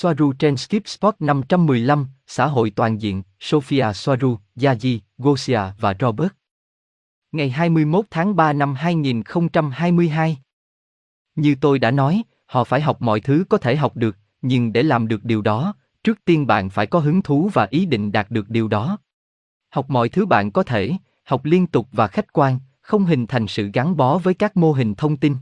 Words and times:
Soaru 0.00 0.32
trên 0.32 0.56
Skip 0.56 0.88
Spot 0.88 1.14
515, 1.18 2.06
xã 2.26 2.46
hội 2.46 2.70
toàn 2.70 3.00
diện, 3.00 3.22
Sophia 3.40 3.92
Soaru, 3.94 4.38
Yaji, 4.56 4.98
Gosia 5.18 5.60
và 5.80 5.94
Robert. 6.00 6.32
Ngày 7.32 7.50
21 7.50 8.04
tháng 8.10 8.36
3 8.36 8.52
năm 8.52 8.74
2022. 8.74 10.38
Như 11.34 11.54
tôi 11.60 11.78
đã 11.78 11.90
nói, 11.90 12.22
họ 12.46 12.64
phải 12.64 12.80
học 12.80 13.02
mọi 13.02 13.20
thứ 13.20 13.44
có 13.48 13.58
thể 13.58 13.76
học 13.76 13.96
được, 13.96 14.16
nhưng 14.42 14.72
để 14.72 14.82
làm 14.82 15.08
được 15.08 15.24
điều 15.24 15.42
đó, 15.42 15.74
trước 16.04 16.24
tiên 16.24 16.46
bạn 16.46 16.70
phải 16.70 16.86
có 16.86 16.98
hứng 16.98 17.22
thú 17.22 17.50
và 17.52 17.66
ý 17.70 17.86
định 17.86 18.12
đạt 18.12 18.30
được 18.30 18.50
điều 18.50 18.68
đó. 18.68 18.98
Học 19.70 19.90
mọi 19.90 20.08
thứ 20.08 20.26
bạn 20.26 20.50
có 20.50 20.62
thể, 20.62 20.92
học 21.24 21.44
liên 21.44 21.66
tục 21.66 21.88
và 21.92 22.06
khách 22.06 22.32
quan, 22.32 22.58
không 22.80 23.04
hình 23.04 23.26
thành 23.26 23.46
sự 23.46 23.70
gắn 23.72 23.96
bó 23.96 24.18
với 24.18 24.34
các 24.34 24.56
mô 24.56 24.72
hình 24.72 24.94
thông 24.94 25.16
tin. 25.16 25.36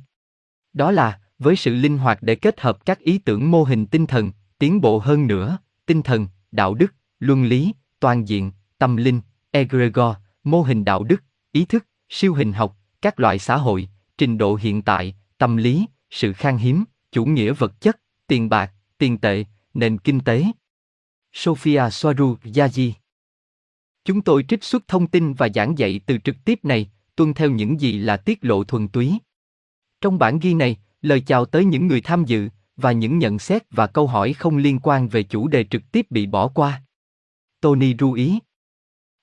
Đó 0.72 0.90
là, 0.90 1.18
với 1.38 1.56
sự 1.56 1.74
linh 1.74 1.98
hoạt 1.98 2.18
để 2.22 2.34
kết 2.34 2.60
hợp 2.60 2.86
các 2.86 2.98
ý 2.98 3.18
tưởng 3.18 3.50
mô 3.50 3.64
hình 3.64 3.86
tinh 3.86 4.06
thần, 4.06 4.30
tiến 4.58 4.80
bộ 4.80 4.98
hơn 4.98 5.26
nữa, 5.26 5.58
tinh 5.86 6.02
thần, 6.02 6.28
đạo 6.52 6.74
đức, 6.74 6.94
luân 7.20 7.44
lý, 7.44 7.72
toàn 8.00 8.28
diện, 8.28 8.52
tâm 8.78 8.96
linh, 8.96 9.20
egregor, 9.50 10.16
mô 10.44 10.62
hình 10.62 10.84
đạo 10.84 11.04
đức, 11.04 11.22
ý 11.52 11.64
thức, 11.64 11.86
siêu 12.08 12.34
hình 12.34 12.52
học, 12.52 12.76
các 13.02 13.20
loại 13.20 13.38
xã 13.38 13.56
hội, 13.56 13.88
trình 14.18 14.38
độ 14.38 14.54
hiện 14.54 14.82
tại, 14.82 15.14
tâm 15.38 15.56
lý, 15.56 15.86
sự 16.10 16.32
khan 16.32 16.56
hiếm, 16.56 16.84
chủ 17.12 17.24
nghĩa 17.24 17.52
vật 17.52 17.80
chất, 17.80 18.00
tiền 18.26 18.48
bạc, 18.48 18.72
tiền 18.98 19.18
tệ, 19.18 19.44
nền 19.74 19.98
kinh 19.98 20.20
tế. 20.20 20.44
Sophia 21.32 21.90
Soaru 21.90 22.36
Yaji 22.44 22.92
Chúng 24.04 24.22
tôi 24.22 24.44
trích 24.48 24.64
xuất 24.64 24.88
thông 24.88 25.06
tin 25.06 25.34
và 25.34 25.48
giảng 25.54 25.78
dạy 25.78 26.00
từ 26.06 26.18
trực 26.24 26.36
tiếp 26.44 26.64
này, 26.64 26.90
tuân 27.16 27.34
theo 27.34 27.50
những 27.50 27.80
gì 27.80 27.98
là 27.98 28.16
tiết 28.16 28.44
lộ 28.44 28.64
thuần 28.64 28.88
túy. 28.88 29.18
Trong 30.00 30.18
bản 30.18 30.38
ghi 30.38 30.54
này, 30.54 30.76
lời 31.02 31.20
chào 31.20 31.44
tới 31.44 31.64
những 31.64 31.86
người 31.86 32.00
tham 32.00 32.24
dự 32.24 32.48
và 32.76 32.92
những 32.92 33.18
nhận 33.18 33.38
xét 33.38 33.62
và 33.70 33.86
câu 33.86 34.06
hỏi 34.06 34.32
không 34.32 34.56
liên 34.56 34.78
quan 34.82 35.08
về 35.08 35.22
chủ 35.22 35.48
đề 35.48 35.64
trực 35.64 35.82
tiếp 35.92 36.06
bị 36.10 36.26
bỏ 36.26 36.48
qua. 36.48 36.82
Tony 37.60 37.94
ru 37.98 38.12
ý. 38.12 38.38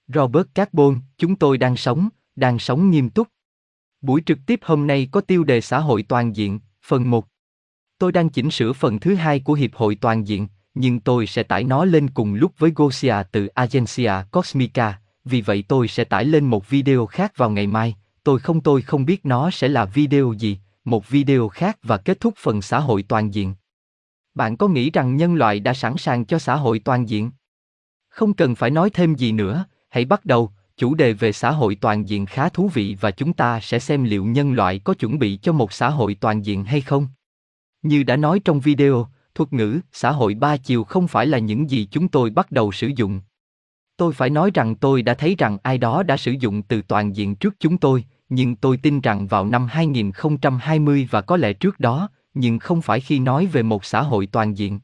Robert 0.08 0.47
Carbon, 0.53 1.00
chúng 1.17 1.36
tôi 1.36 1.58
đang 1.58 1.75
sống, 1.75 2.09
đang 2.36 2.59
sống 2.59 2.89
nghiêm 2.89 3.09
túc. 3.09 3.28
Buổi 4.02 4.22
trực 4.25 4.38
tiếp 4.45 4.59
hôm 4.63 4.88
nay 4.88 5.08
có 5.11 5.22
tiêu 5.22 5.44
đề 5.44 5.61
xã 5.61 5.80
hội 5.80 6.03
toàn 6.03 6.36
diện, 6.36 6.59
phần 6.86 7.09
1. 7.09 7.28
Tôi 7.97 8.11
đang 8.11 8.30
chỉnh 8.30 8.52
sửa 8.52 8.73
phần 8.73 9.00
thứ 9.00 9.16
hai 9.16 9.39
của 9.39 9.53
Hiệp 9.53 9.73
hội 9.73 9.95
Toàn 9.95 10.28
diện, 10.28 10.47
nhưng 10.73 11.00
tôi 11.00 11.28
sẽ 11.28 11.44
tải 11.44 11.63
nó 11.63 11.85
lên 11.85 12.09
cùng 12.09 12.33
lúc 12.33 12.52
với 12.58 12.72
Gosia 12.75 13.16
từ 13.31 13.47
Agencia 13.47 14.13
Cosmica, 14.31 15.00
vì 15.25 15.41
vậy 15.41 15.63
tôi 15.67 15.88
sẽ 15.88 16.03
tải 16.03 16.25
lên 16.25 16.45
một 16.45 16.69
video 16.69 17.06
khác 17.06 17.38
vào 17.38 17.50
ngày 17.50 17.67
mai, 17.67 17.95
tôi 18.23 18.39
không 18.39 18.61
tôi 18.61 18.81
không 18.81 19.06
biết 19.06 19.25
nó 19.25 19.52
sẽ 19.52 19.67
là 19.67 19.85
video 19.85 20.33
gì, 20.33 20.58
một 20.86 21.09
video 21.09 21.48
khác 21.48 21.78
và 21.84 21.98
kết 21.98 22.20
thúc 22.20 22.34
phần 22.38 22.62
xã 22.62 22.80
hội 22.80 23.03
toàn 23.03 23.34
diện. 23.34 23.53
Bạn 24.36 24.58
có 24.58 24.67
nghĩ 24.67 24.90
rằng 24.92 25.16
nhân 25.16 25.36
loại 25.36 25.59
đã 25.59 25.73
sẵn 25.73 25.98
sàng 25.98 26.25
cho 26.25 26.40
xã 26.40 26.56
hội 26.56 26.80
toàn 26.80 27.09
diện? 27.09 27.31
Không 28.09 28.34
cần 28.34 28.56
phải 28.56 28.70
nói 28.70 28.90
thêm 28.90 29.16
gì 29.16 29.31
nữa, 29.31 29.66
hãy 29.90 30.06
bắt 30.06 30.25
đầu, 30.25 30.52
chủ 30.78 30.95
đề 30.95 31.14
về 31.14 31.31
xã 31.31 31.52
hội 31.52 31.75
toàn 31.75 32.09
diện 32.09 32.25
khá 32.25 32.50
thú 32.50 32.67
vị 32.73 32.98
và 33.02 33.12
chúng 33.12 33.34
ta 33.34 33.59
sẽ 33.59 33.80
xem 33.80 34.03
liệu 34.03 34.25
nhân 34.25 34.53
loại 34.53 34.80
có 34.80 34.94
chuẩn 34.94 35.20
bị 35.20 35.40
cho 35.42 35.53
một 35.53 35.73
xã 35.73 35.90
hội 35.90 36.16
toàn 36.16 36.45
diện 36.45 36.66
hay 36.66 36.81
không. 36.81 37.08
Như 37.81 38.03
đã 38.03 38.16
nói 38.16 38.40
trong 38.40 38.59
video, 38.59 39.08
thuật 39.36 39.53
ngữ 39.53 39.80
xã 39.92 40.12
hội 40.12 40.34
ba 40.34 40.58
chiều 40.58 40.84
không 40.84 41.08
phải 41.08 41.28
là 41.28 41.38
những 41.38 41.70
gì 41.70 41.88
chúng 41.92 42.08
tôi 42.08 42.30
bắt 42.30 42.52
đầu 42.52 42.72
sử 42.72 42.88
dụng. 42.95 43.22
Tôi 43.97 44.14
phải 44.14 44.30
nói 44.30 44.52
rằng 44.53 44.75
tôi 44.75 45.02
đã 45.02 45.14
thấy 45.14 45.36
rằng 45.38 45.58
ai 45.64 45.78
đó 45.78 46.03
đã 46.03 46.18
sử 46.18 46.31
dụng 46.31 46.62
từ 46.62 46.81
toàn 46.81 47.16
diện 47.16 47.36
trước 47.36 47.56
chúng 47.59 47.78
tôi, 47.78 48.06
nhưng 48.34 48.56
tôi 48.56 48.78
tin 48.78 49.02
rằng 49.02 49.28
vào 49.28 49.45
năm 49.45 49.67
2020 49.67 51.08
và 51.12 51.22
có 51.22 51.38
lẽ 51.38 51.53
trước 51.53 51.80
đó, 51.80 52.09
nhưng 52.34 52.59
không 52.59 52.81
phải 52.81 53.00
khi 53.00 53.20
nói 53.20 53.45
về 53.45 53.64
một 53.64 53.86
xã 53.86 54.02
hội 54.02 54.25
toàn 54.25 54.58
diện. 54.58 54.80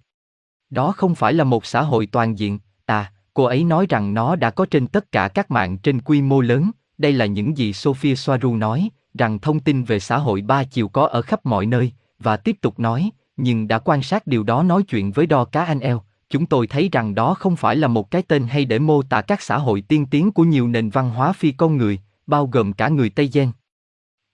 Đó 0.69 0.91
không 0.91 1.15
phải 1.15 1.33
là 1.33 1.43
một 1.43 1.65
xã 1.65 1.81
hội 1.81 2.05
toàn 2.05 2.39
diện, 2.39 2.59
à, 2.85 3.11
cô 3.33 3.43
ấy 3.43 3.63
nói 3.63 3.85
rằng 3.89 4.13
nó 4.13 4.35
đã 4.35 4.49
có 4.49 4.65
trên 4.65 4.87
tất 4.87 5.11
cả 5.11 5.27
các 5.27 5.51
mạng 5.51 5.77
trên 5.77 6.01
quy 6.01 6.21
mô 6.21 6.41
lớn, 6.41 6.71
đây 6.97 7.11
là 7.11 7.25
những 7.25 7.57
gì 7.57 7.73
Sophia 7.73 8.15
Soaru 8.15 8.55
nói, 8.55 8.89
rằng 9.13 9.39
thông 9.39 9.59
tin 9.59 9.83
về 9.83 9.99
xã 9.99 10.17
hội 10.17 10.41
ba 10.41 10.63
chiều 10.63 10.87
có 10.87 11.07
ở 11.07 11.21
khắp 11.21 11.45
mọi 11.45 11.65
nơi, 11.65 11.91
và 12.19 12.37
tiếp 12.37 12.55
tục 12.61 12.79
nói, 12.79 13.11
nhưng 13.37 13.67
đã 13.67 13.79
quan 13.79 14.01
sát 14.01 14.27
điều 14.27 14.43
đó 14.43 14.63
nói 14.63 14.83
chuyện 14.83 15.11
với 15.11 15.25
đo 15.25 15.45
cá 15.45 15.63
anh 15.63 15.79
eo, 15.79 16.01
chúng 16.29 16.45
tôi 16.45 16.67
thấy 16.67 16.89
rằng 16.91 17.15
đó 17.15 17.33
không 17.33 17.55
phải 17.55 17.75
là 17.75 17.87
một 17.87 18.11
cái 18.11 18.21
tên 18.21 18.43
hay 18.43 18.65
để 18.65 18.79
mô 18.79 19.01
tả 19.01 19.21
các 19.21 19.41
xã 19.41 19.57
hội 19.57 19.81
tiên 19.81 20.05
tiến 20.05 20.31
của 20.31 20.43
nhiều 20.43 20.67
nền 20.67 20.89
văn 20.89 21.09
hóa 21.09 21.33
phi 21.33 21.51
con 21.51 21.77
người, 21.77 21.99
bao 22.29 22.47
gồm 22.47 22.73
cả 22.73 22.89
người 22.89 23.09
Tây 23.09 23.29
Gen. 23.33 23.51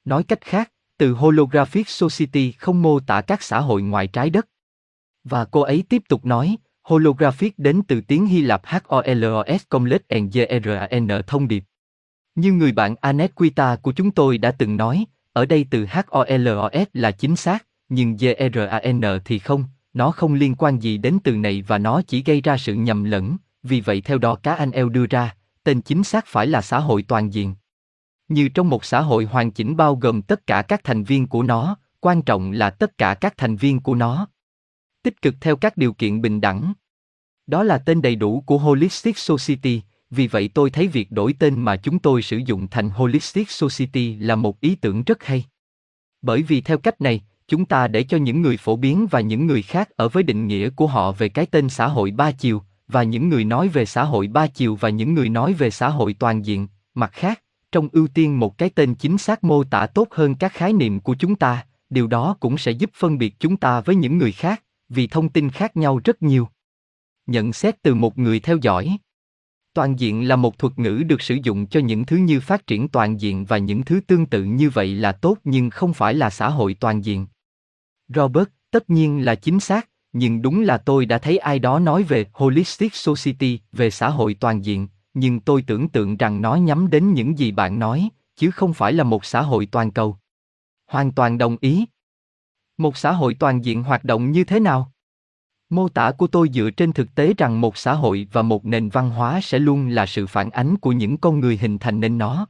Nói 0.06 0.24
cách 0.24 0.42
khác, 0.42 0.72
từ 0.98 1.14
Holographic 1.14 1.90
Society 1.90 2.52
không 2.52 2.82
mô 2.82 3.00
tả 3.00 3.22
các 3.22 3.44
xã 3.44 3.60
hội 3.60 3.82
ngoài 3.82 4.08
trái 4.08 4.30
đất. 4.30 4.48
Và 5.24 5.46
cô 5.46 5.62
ấy 5.62 5.84
tiếp 5.90 6.02
tục 6.10 6.26
nói, 6.26 6.58
Holographic 6.84 7.60
đến 7.60 7.82
từ 7.88 8.02
tiếng 8.02 8.26
Hy 8.26 8.42
Lạp 8.42 8.62
HOLOS 8.66 9.62
Comlet 9.70 10.02
NGRAN 10.16 11.08
thông 11.28 11.48
điệp. 11.48 11.64
Như 12.36 12.52
người 12.52 12.72
bạn 12.72 12.96
Anet 13.02 13.36
của 13.82 13.92
chúng 13.96 14.12
tôi 14.12 14.38
đã 14.38 14.52
từng 14.52 14.78
nói, 14.78 15.06
ở 15.34 15.46
đây 15.46 15.66
từ 15.70 15.86
HOLOS 15.86 16.88
là 16.94 17.12
chính 17.12 17.36
xác, 17.36 17.66
nhưng 17.90 18.18
GRAN 18.18 19.02
thì 19.26 19.40
không, 19.40 19.64
nó 19.94 20.12
không 20.12 20.34
liên 20.34 20.56
quan 20.56 20.80
gì 20.80 20.98
đến 20.98 21.18
từ 21.24 21.36
này 21.36 21.64
và 21.68 21.78
nó 21.78 22.02
chỉ 22.08 22.24
gây 22.24 22.42
ra 22.42 22.58
sự 22.58 22.74
nhầm 22.74 23.04
lẫn, 23.04 23.38
vì 23.64 23.82
vậy 23.82 24.02
theo 24.02 24.18
đó 24.18 24.36
cá 24.36 24.54
anh 24.54 24.72
eo 24.72 24.90
đưa 24.90 25.06
ra, 25.06 25.36
tên 25.64 25.82
chính 25.82 26.04
xác 26.04 26.26
phải 26.28 26.48
là 26.48 26.62
xã 26.62 26.80
hội 26.80 27.04
toàn 27.04 27.34
diện. 27.34 27.56
Như 28.28 28.50
trong 28.50 28.70
một 28.70 28.86
xã 28.86 29.02
hội 29.02 29.26
hoàn 29.26 29.52
chỉnh 29.52 29.78
bao 29.78 29.96
gồm 29.96 30.22
tất 30.22 30.48
cả 30.48 30.62
các 30.62 30.84
thành 30.84 31.04
viên 31.04 31.28
của 31.28 31.44
nó, 31.44 31.78
quan 32.00 32.22
trọng 32.22 32.52
là 32.52 32.70
tất 32.70 32.98
cả 32.98 33.14
các 33.14 33.38
thành 33.38 33.56
viên 33.56 33.80
của 33.80 33.96
nó. 33.96 34.28
Tích 35.04 35.22
cực 35.22 35.36
theo 35.42 35.56
các 35.56 35.78
điều 35.78 35.94
kiện 35.94 36.22
bình 36.22 36.42
đẳng. 36.42 36.74
Đó 37.48 37.64
là 37.64 37.78
tên 37.78 38.02
đầy 38.02 38.16
đủ 38.16 38.44
của 38.46 38.58
Holistic 38.58 39.18
Society, 39.18 39.82
vì 40.10 40.28
vậy 40.28 40.48
tôi 40.54 40.70
thấy 40.70 40.88
việc 40.88 41.12
đổi 41.12 41.36
tên 41.40 41.62
mà 41.62 41.76
chúng 41.76 42.00
tôi 42.00 42.22
sử 42.22 42.38
dụng 42.38 42.68
thành 42.68 42.90
Holistic 42.90 43.52
Society 43.52 44.16
là 44.16 44.36
một 44.36 44.62
ý 44.62 44.76
tưởng 44.76 45.04
rất 45.04 45.24
hay. 45.24 45.46
Bởi 46.22 46.42
vì 46.42 46.62
theo 46.62 46.78
cách 46.78 47.02
này, 47.02 47.22
chúng 47.48 47.66
ta 47.66 47.88
để 47.88 48.04
cho 48.04 48.18
những 48.18 48.42
người 48.42 48.58
phổ 48.58 48.76
biến 48.76 49.08
và 49.12 49.20
những 49.20 49.48
người 49.48 49.62
khác 49.62 49.90
ở 49.96 50.10
với 50.10 50.24
định 50.24 50.48
nghĩa 50.48 50.70
của 50.70 50.88
họ 50.88 51.12
về 51.12 51.30
cái 51.30 51.46
tên 51.46 51.70
xã 51.70 51.88
hội 51.88 52.12
ba 52.12 52.32
chiều, 52.32 52.62
và 52.88 53.04
những 53.04 53.30
người 53.30 53.46
nói 53.46 53.68
về 53.68 53.86
xã 53.86 54.04
hội 54.04 54.28
ba 54.28 54.48
chiều 54.48 54.76
và 54.76 54.90
những 54.90 55.14
người 55.14 55.30
nói 55.30 55.54
về 55.54 55.70
xã 55.70 55.90
hội 55.90 56.14
toàn 56.14 56.46
diện, 56.46 56.68
mặt 56.94 57.12
khác, 57.14 57.42
trong 57.76 57.90
ưu 57.92 58.08
tiên 58.08 58.40
một 58.40 58.58
cái 58.58 58.70
tên 58.70 58.96
chính 58.96 59.18
xác 59.18 59.44
mô 59.44 59.64
tả 59.64 59.88
tốt 59.88 60.08
hơn 60.12 60.36
các 60.36 60.54
khái 60.54 60.74
niệm 60.74 61.00
của 61.00 61.16
chúng 61.20 61.36
ta, 61.36 61.66
điều 61.90 62.08
đó 62.08 62.38
cũng 62.40 62.58
sẽ 62.58 62.72
giúp 62.72 62.90
phân 62.94 63.18
biệt 63.18 63.36
chúng 63.40 63.58
ta 63.58 63.82
với 63.82 63.96
những 63.96 64.18
người 64.18 64.32
khác, 64.32 64.64
vì 64.90 65.08
thông 65.08 65.30
tin 65.30 65.50
khác 65.50 65.78
nhau 65.78 66.00
rất 66.04 66.24
nhiều. 66.24 66.48
Nhận 67.28 67.54
xét 67.54 67.82
từ 67.82 67.96
một 67.96 68.18
người 68.18 68.40
theo 68.40 68.58
dõi. 68.62 68.98
Toàn 69.74 70.00
diện 70.00 70.28
là 70.28 70.36
một 70.36 70.60
thuật 70.60 70.80
ngữ 70.80 71.04
được 71.08 71.22
sử 71.22 71.38
dụng 71.44 71.68
cho 71.68 71.80
những 71.80 72.06
thứ 72.06 72.18
như 72.18 72.40
phát 72.40 72.68
triển 72.68 72.88
toàn 72.88 73.22
diện 73.22 73.46
và 73.46 73.58
những 73.58 73.84
thứ 73.84 74.00
tương 74.08 74.26
tự 74.26 74.44
như 74.44 74.70
vậy 74.70 74.96
là 74.96 75.12
tốt 75.12 75.38
nhưng 75.44 75.70
không 75.70 75.94
phải 75.94 76.14
là 76.14 76.30
xã 76.30 76.50
hội 76.50 76.74
toàn 76.74 77.06
diện. 77.06 77.28
Robert 78.08 78.50
tất 78.72 78.90
nhiên 78.90 79.26
là 79.26 79.36
chính 79.36 79.60
xác 79.60 79.90
nhưng 80.14 80.42
đúng 80.42 80.62
là 80.62 80.78
tôi 80.78 81.06
đã 81.06 81.18
thấy 81.18 81.38
ai 81.38 81.60
đó 81.60 81.80
nói 81.80 82.04
về 82.04 82.26
holistic 82.34 82.96
society 82.96 83.60
về 83.72 83.90
xã 83.90 84.10
hội 84.10 84.34
toàn 84.34 84.66
diện 84.66 84.88
nhưng 85.16 85.40
tôi 85.40 85.62
tưởng 85.62 85.90
tượng 85.90 86.18
rằng 86.18 86.42
nó 86.42 86.56
nhắm 86.56 86.90
đến 86.90 87.14
những 87.14 87.38
gì 87.40 87.52
bạn 87.52 87.80
nói, 87.80 88.10
chứ 88.36 88.52
không 88.52 88.74
phải 88.74 88.94
là 88.94 89.04
một 89.04 89.26
xã 89.26 89.42
hội 89.42 89.66
toàn 89.66 89.92
cầu. 89.92 90.18
Hoàn 90.88 91.12
toàn 91.12 91.38
đồng 91.38 91.58
ý. 91.62 91.86
Một 92.78 92.98
xã 92.98 93.12
hội 93.12 93.34
toàn 93.34 93.66
diện 93.66 93.84
hoạt 93.84 94.04
động 94.04 94.32
như 94.32 94.44
thế 94.44 94.60
nào? 94.60 94.92
Mô 95.70 95.90
tả 95.90 96.12
của 96.12 96.28
tôi 96.28 96.50
dựa 96.54 96.70
trên 96.70 96.94
thực 96.94 97.16
tế 97.16 97.34
rằng 97.38 97.62
một 97.62 97.78
xã 97.78 97.94
hội 97.94 98.28
và 98.32 98.42
một 98.42 98.66
nền 98.66 98.90
văn 98.90 99.10
hóa 99.10 99.40
sẽ 99.42 99.60
luôn 99.60 99.88
là 99.88 100.06
sự 100.06 100.28
phản 100.28 100.50
ánh 100.50 100.78
của 100.78 100.92
những 100.92 101.18
con 101.18 101.40
người 101.40 101.58
hình 101.58 101.78
thành 101.78 102.00
nên 102.00 102.18
nó. 102.18 102.48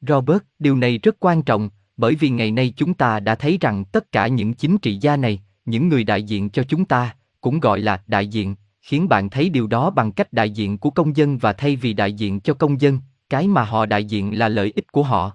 Robert, 0.00 0.42
điều 0.58 0.76
này 0.76 0.98
rất 0.98 1.16
quan 1.20 1.42
trọng, 1.42 1.70
bởi 1.96 2.14
vì 2.14 2.30
ngày 2.30 2.50
nay 2.50 2.72
chúng 2.76 2.94
ta 2.94 3.20
đã 3.20 3.34
thấy 3.34 3.58
rằng 3.60 3.84
tất 3.84 4.12
cả 4.12 4.28
những 4.28 4.54
chính 4.54 4.78
trị 4.78 4.98
gia 5.00 5.16
này, 5.16 5.42
những 5.64 5.88
người 5.88 6.04
đại 6.04 6.22
diện 6.22 6.50
cho 6.50 6.62
chúng 6.62 6.84
ta, 6.84 7.16
cũng 7.40 7.60
gọi 7.60 7.80
là 7.80 8.02
đại 8.06 8.26
diện 8.26 8.54
khiến 8.88 9.08
bạn 9.08 9.30
thấy 9.30 9.48
điều 9.48 9.66
đó 9.66 9.90
bằng 9.90 10.12
cách 10.12 10.32
đại 10.32 10.50
diện 10.50 10.78
của 10.78 10.90
công 10.90 11.16
dân 11.16 11.38
và 11.38 11.52
thay 11.52 11.76
vì 11.76 11.92
đại 11.92 12.12
diện 12.12 12.40
cho 12.40 12.54
công 12.54 12.80
dân 12.80 13.00
cái 13.28 13.48
mà 13.48 13.64
họ 13.64 13.86
đại 13.86 14.04
diện 14.04 14.38
là 14.38 14.48
lợi 14.48 14.72
ích 14.76 14.92
của 14.92 15.02
họ 15.02 15.32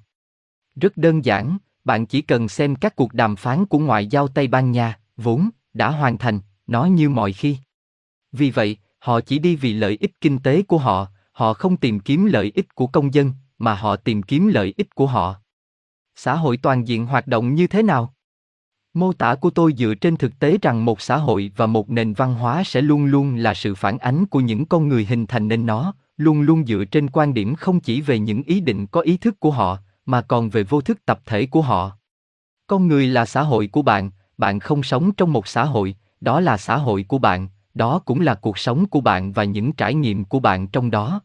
rất 0.75 0.97
đơn 0.97 1.25
giản 1.25 1.57
bạn 1.85 2.05
chỉ 2.05 2.21
cần 2.21 2.47
xem 2.47 2.75
các 2.75 2.95
cuộc 2.95 3.13
đàm 3.13 3.35
phán 3.35 3.65
của 3.65 3.79
ngoại 3.79 4.07
giao 4.07 4.27
tây 4.27 4.47
ban 4.47 4.71
nha 4.71 4.99
vốn 5.17 5.49
đã 5.73 5.89
hoàn 5.89 6.17
thành 6.17 6.39
nó 6.67 6.85
như 6.85 7.09
mọi 7.09 7.33
khi. 7.33 7.57
Vì 8.31 8.51
vậy, 8.51 8.77
họ 8.99 9.21
chỉ 9.21 9.39
đi 9.39 9.55
vì 9.55 9.73
lợi 9.73 9.97
ích 9.99 10.21
kinh 10.21 10.39
tế 10.39 10.61
của 10.61 10.77
họ, 10.77 11.07
họ 11.31 11.53
không 11.53 11.77
tìm 11.77 11.99
kiếm 11.99 12.25
lợi 12.25 12.51
ích 12.55 12.75
của 12.75 12.87
công 12.87 13.13
dân, 13.13 13.31
mà 13.57 13.73
họ 13.73 13.95
tìm 13.95 14.23
kiếm 14.23 14.47
lợi 14.47 14.73
ích 14.77 14.95
của 14.95 15.07
họ. 15.07 15.35
Xã 16.15 16.35
hội 16.35 16.57
toàn 16.57 16.87
diện 16.87 17.05
hoạt 17.05 17.27
động 17.27 17.55
như 17.55 17.67
thế 17.67 17.83
nào? 17.83 18.13
Mô 18.93 19.13
tả 19.13 19.35
của 19.35 19.49
tôi 19.49 19.73
dựa 19.77 19.93
trên 19.95 20.15
thực 20.15 20.39
tế 20.39 20.57
rằng 20.61 20.85
một 20.85 21.01
xã 21.01 21.17
hội 21.17 21.51
và 21.55 21.65
một 21.65 21.89
nền 21.89 22.13
văn 22.13 22.33
hóa 22.33 22.63
sẽ 22.65 22.81
luôn 22.81 23.05
luôn 23.05 23.35
là 23.35 23.53
sự 23.53 23.75
phản 23.75 23.97
ánh 23.97 24.25
của 24.25 24.39
những 24.39 24.65
con 24.65 24.87
người 24.87 25.05
hình 25.05 25.27
thành 25.27 25.47
nên 25.47 25.65
nó, 25.65 25.93
luôn 26.17 26.41
luôn 26.41 26.65
dựa 26.65 26.83
trên 26.91 27.09
quan 27.09 27.33
điểm 27.33 27.55
không 27.55 27.79
chỉ 27.79 28.01
về 28.01 28.19
những 28.19 28.43
ý 28.43 28.59
định 28.59 28.87
có 28.87 29.01
ý 29.01 29.17
thức 29.17 29.39
của 29.39 29.51
họ, 29.51 29.77
mà 30.05 30.21
còn 30.21 30.49
về 30.49 30.63
vô 30.63 30.81
thức 30.81 31.05
tập 31.05 31.19
thể 31.25 31.45
của 31.45 31.61
họ. 31.61 31.91
Con 32.67 32.87
người 32.87 33.07
là 33.07 33.25
xã 33.25 33.41
hội 33.41 33.67
của 33.67 33.81
bạn, 33.81 34.11
bạn 34.37 34.59
không 34.59 34.83
sống 34.83 35.11
trong 35.11 35.33
một 35.33 35.47
xã 35.47 35.63
hội, 35.63 35.95
đó 36.21 36.39
là 36.39 36.57
xã 36.57 36.77
hội 36.77 37.05
của 37.07 37.17
bạn, 37.17 37.47
đó 37.73 37.99
cũng 37.99 38.19
là 38.21 38.35
cuộc 38.35 38.57
sống 38.57 38.85
của 38.85 39.01
bạn 39.01 39.31
và 39.33 39.43
những 39.43 39.73
trải 39.73 39.93
nghiệm 39.93 40.25
của 40.25 40.39
bạn 40.39 40.67
trong 40.67 40.91
đó. 40.91 41.21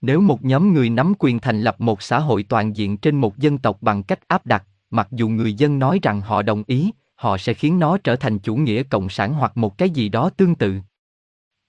Nếu 0.00 0.20
một 0.20 0.44
nhóm 0.44 0.74
người 0.74 0.90
nắm 0.90 1.12
quyền 1.18 1.38
thành 1.38 1.60
lập 1.60 1.80
một 1.80 2.02
xã 2.02 2.18
hội 2.18 2.42
toàn 2.42 2.76
diện 2.76 2.96
trên 2.96 3.16
một 3.16 3.38
dân 3.38 3.58
tộc 3.58 3.78
bằng 3.80 4.02
cách 4.02 4.28
áp 4.28 4.46
đặt, 4.46 4.64
mặc 4.90 5.08
dù 5.10 5.28
người 5.28 5.54
dân 5.54 5.78
nói 5.78 5.98
rằng 6.02 6.20
họ 6.20 6.42
đồng 6.42 6.62
ý, 6.66 6.90
họ 7.14 7.38
sẽ 7.38 7.54
khiến 7.54 7.78
nó 7.78 7.98
trở 7.98 8.16
thành 8.16 8.38
chủ 8.38 8.56
nghĩa 8.56 8.82
cộng 8.82 9.08
sản 9.08 9.34
hoặc 9.34 9.56
một 9.56 9.78
cái 9.78 9.90
gì 9.90 10.08
đó 10.08 10.30
tương 10.30 10.54
tự. 10.54 10.74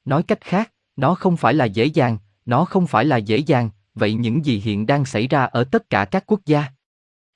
Nói 0.05 0.23
cách 0.23 0.41
khác, 0.41 0.71
nó 0.95 1.15
không 1.15 1.37
phải 1.37 1.53
là 1.53 1.65
dễ 1.65 1.85
dàng, 1.85 2.17
nó 2.45 2.65
không 2.65 2.87
phải 2.87 3.05
là 3.05 3.17
dễ 3.17 3.37
dàng, 3.37 3.69
vậy 3.95 4.13
những 4.13 4.45
gì 4.45 4.59
hiện 4.59 4.85
đang 4.85 5.05
xảy 5.05 5.27
ra 5.27 5.43
ở 5.43 5.63
tất 5.63 5.89
cả 5.89 6.05
các 6.05 6.23
quốc 6.27 6.39
gia? 6.45 6.65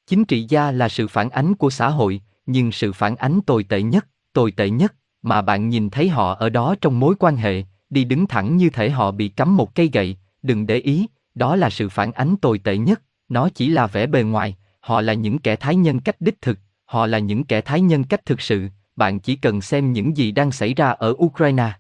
Chính 0.08 0.26
trị 0.26 0.46
gia 0.50 0.72
là 0.72 0.90
sự 0.90 1.08
phản 1.08 1.30
ánh 1.30 1.56
của 1.56 1.70
xã 1.70 1.90
hội, 1.90 2.22
nhưng 2.46 2.72
sự 2.72 2.94
phản 2.94 3.16
ánh 3.16 3.42
tồi 3.42 3.64
tệ 3.64 3.82
nhất, 3.82 4.08
tồi 4.34 4.52
tệ 4.52 4.70
nhất, 4.70 4.96
mà 5.22 5.42
bạn 5.42 5.70
nhìn 5.70 5.90
thấy 5.90 6.10
họ 6.10 6.34
ở 6.34 6.50
đó 6.50 6.76
trong 6.82 7.00
mối 7.00 7.16
quan 7.20 7.36
hệ, 7.36 7.64
đi 7.90 8.04
đứng 8.04 8.28
thẳng 8.28 8.58
như 8.58 8.70
thể 8.70 8.90
họ 8.90 9.12
bị 9.12 9.28
cắm 9.30 9.58
một 9.58 9.76
cây 9.76 9.90
gậy, 9.94 10.18
đừng 10.42 10.68
để 10.68 10.78
ý, 10.78 11.08
đó 11.36 11.56
là 11.56 11.70
sự 11.70 11.90
phản 11.90 12.12
ánh 12.12 12.36
tồi 12.38 12.60
tệ 12.60 12.78
nhất, 12.78 13.02
nó 13.30 13.50
chỉ 13.50 13.70
là 13.70 13.88
vẻ 13.88 14.08
bề 14.08 14.24
ngoài, 14.24 14.56
họ 14.82 15.02
là 15.02 15.14
những 15.14 15.40
kẻ 15.40 15.56
thái 15.56 15.76
nhân 15.76 16.00
cách 16.00 16.16
đích 16.22 16.42
thực, 16.42 16.60
họ 16.86 17.06
là 17.06 17.20
những 17.20 17.44
kẻ 17.44 17.62
thái 17.62 17.82
nhân 17.82 18.04
cách 18.04 18.26
thực 18.26 18.42
sự, 18.42 18.68
bạn 18.96 19.20
chỉ 19.20 19.36
cần 19.36 19.62
xem 19.62 19.94
những 19.94 20.18
gì 20.18 20.32
đang 20.32 20.52
xảy 20.52 20.74
ra 20.74 20.90
ở 20.90 21.16
Ukraine. 21.18 21.72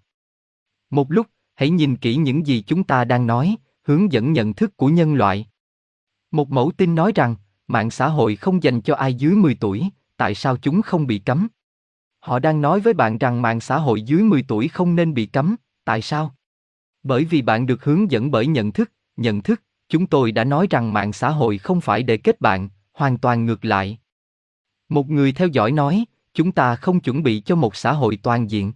Một 0.89 1.11
lúc, 1.11 1.27
hãy 1.55 1.69
nhìn 1.69 1.95
kỹ 1.95 2.15
những 2.15 2.47
gì 2.47 2.63
chúng 2.67 2.83
ta 2.83 3.05
đang 3.05 3.27
nói, 3.27 3.55
hướng 3.83 4.11
dẫn 4.11 4.33
nhận 4.33 4.53
thức 4.53 4.77
của 4.77 4.87
nhân 4.87 5.13
loại. 5.13 5.47
Một 6.31 6.49
mẫu 6.49 6.71
tin 6.77 6.95
nói 6.95 7.11
rằng, 7.15 7.35
mạng 7.67 7.91
xã 7.91 8.07
hội 8.07 8.35
không 8.35 8.63
dành 8.63 8.81
cho 8.81 8.95
ai 8.95 9.13
dưới 9.13 9.35
10 9.35 9.55
tuổi, 9.55 9.89
tại 10.17 10.35
sao 10.35 10.57
chúng 10.57 10.81
không 10.81 11.07
bị 11.07 11.19
cấm? 11.19 11.47
Họ 12.19 12.39
đang 12.39 12.61
nói 12.61 12.79
với 12.79 12.93
bạn 12.93 13.17
rằng 13.17 13.41
mạng 13.41 13.59
xã 13.59 13.77
hội 13.77 14.01
dưới 14.01 14.23
10 14.23 14.43
tuổi 14.47 14.67
không 14.67 14.95
nên 14.95 15.13
bị 15.13 15.25
cấm, 15.25 15.55
tại 15.85 16.01
sao? 16.01 16.35
Bởi 17.03 17.25
vì 17.25 17.41
bạn 17.41 17.65
được 17.65 17.83
hướng 17.83 18.11
dẫn 18.11 18.31
bởi 18.31 18.47
nhận 18.47 18.71
thức, 18.71 18.91
nhận 19.17 19.41
thức, 19.41 19.61
chúng 19.89 20.07
tôi 20.07 20.31
đã 20.31 20.43
nói 20.43 20.67
rằng 20.69 20.93
mạng 20.93 21.13
xã 21.13 21.29
hội 21.29 21.57
không 21.57 21.81
phải 21.81 22.03
để 22.03 22.17
kết 22.17 22.41
bạn, 22.41 22.69
hoàn 22.93 23.17
toàn 23.17 23.45
ngược 23.45 23.65
lại. 23.65 23.99
Một 24.89 25.09
người 25.09 25.31
theo 25.31 25.47
dõi 25.47 25.71
nói, 25.71 26.05
chúng 26.33 26.51
ta 26.51 26.75
không 26.75 26.99
chuẩn 26.99 27.23
bị 27.23 27.41
cho 27.45 27.55
một 27.55 27.75
xã 27.75 27.93
hội 27.93 28.17
toàn 28.23 28.51
diện. 28.51 28.73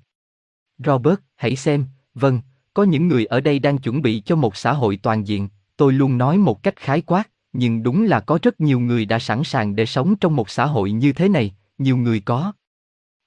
Robert, 0.77 1.19
hãy 1.35 1.55
xem, 1.55 1.85
vâng, 2.13 2.41
có 2.73 2.83
những 2.83 3.07
người 3.07 3.25
ở 3.25 3.39
đây 3.39 3.59
đang 3.59 3.77
chuẩn 3.77 4.01
bị 4.01 4.21
cho 4.25 4.35
một 4.35 4.55
xã 4.55 4.73
hội 4.73 4.97
toàn 4.97 5.27
diện, 5.27 5.49
tôi 5.77 5.93
luôn 5.93 6.17
nói 6.17 6.37
một 6.37 6.63
cách 6.63 6.75
khái 6.75 7.01
quát, 7.01 7.29
nhưng 7.53 7.83
đúng 7.83 8.03
là 8.03 8.19
có 8.19 8.39
rất 8.41 8.61
nhiều 8.61 8.79
người 8.79 9.05
đã 9.05 9.19
sẵn 9.19 9.43
sàng 9.43 9.75
để 9.75 9.85
sống 9.85 10.15
trong 10.15 10.35
một 10.35 10.49
xã 10.49 10.65
hội 10.65 10.91
như 10.91 11.13
thế 11.13 11.29
này, 11.29 11.55
nhiều 11.77 11.97
người 11.97 12.19
có. 12.19 12.53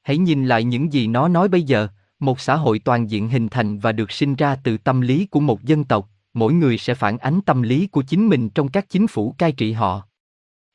Hãy 0.02 0.18
nhìn 0.18 0.46
lại 0.46 0.64
những 0.64 0.92
gì 0.92 1.06
nó 1.06 1.28
nói 1.28 1.48
bây 1.48 1.62
giờ, 1.62 1.88
một 2.18 2.40
xã 2.40 2.56
hội 2.56 2.78
toàn 2.78 3.10
diện 3.10 3.28
hình 3.28 3.48
thành 3.48 3.78
và 3.78 3.92
được 3.92 4.10
sinh 4.10 4.34
ra 4.34 4.56
từ 4.64 4.78
tâm 4.78 5.00
lý 5.00 5.26
của 5.26 5.40
một 5.40 5.62
dân 5.62 5.84
tộc, 5.84 6.08
mỗi 6.34 6.52
người 6.52 6.78
sẽ 6.78 6.94
phản 6.94 7.18
ánh 7.18 7.40
tâm 7.40 7.62
lý 7.62 7.86
của 7.86 8.02
chính 8.02 8.28
mình 8.28 8.50
trong 8.50 8.68
các 8.68 8.88
chính 8.88 9.06
phủ 9.06 9.34
cai 9.38 9.52
trị 9.52 9.72
họ. 9.72 10.07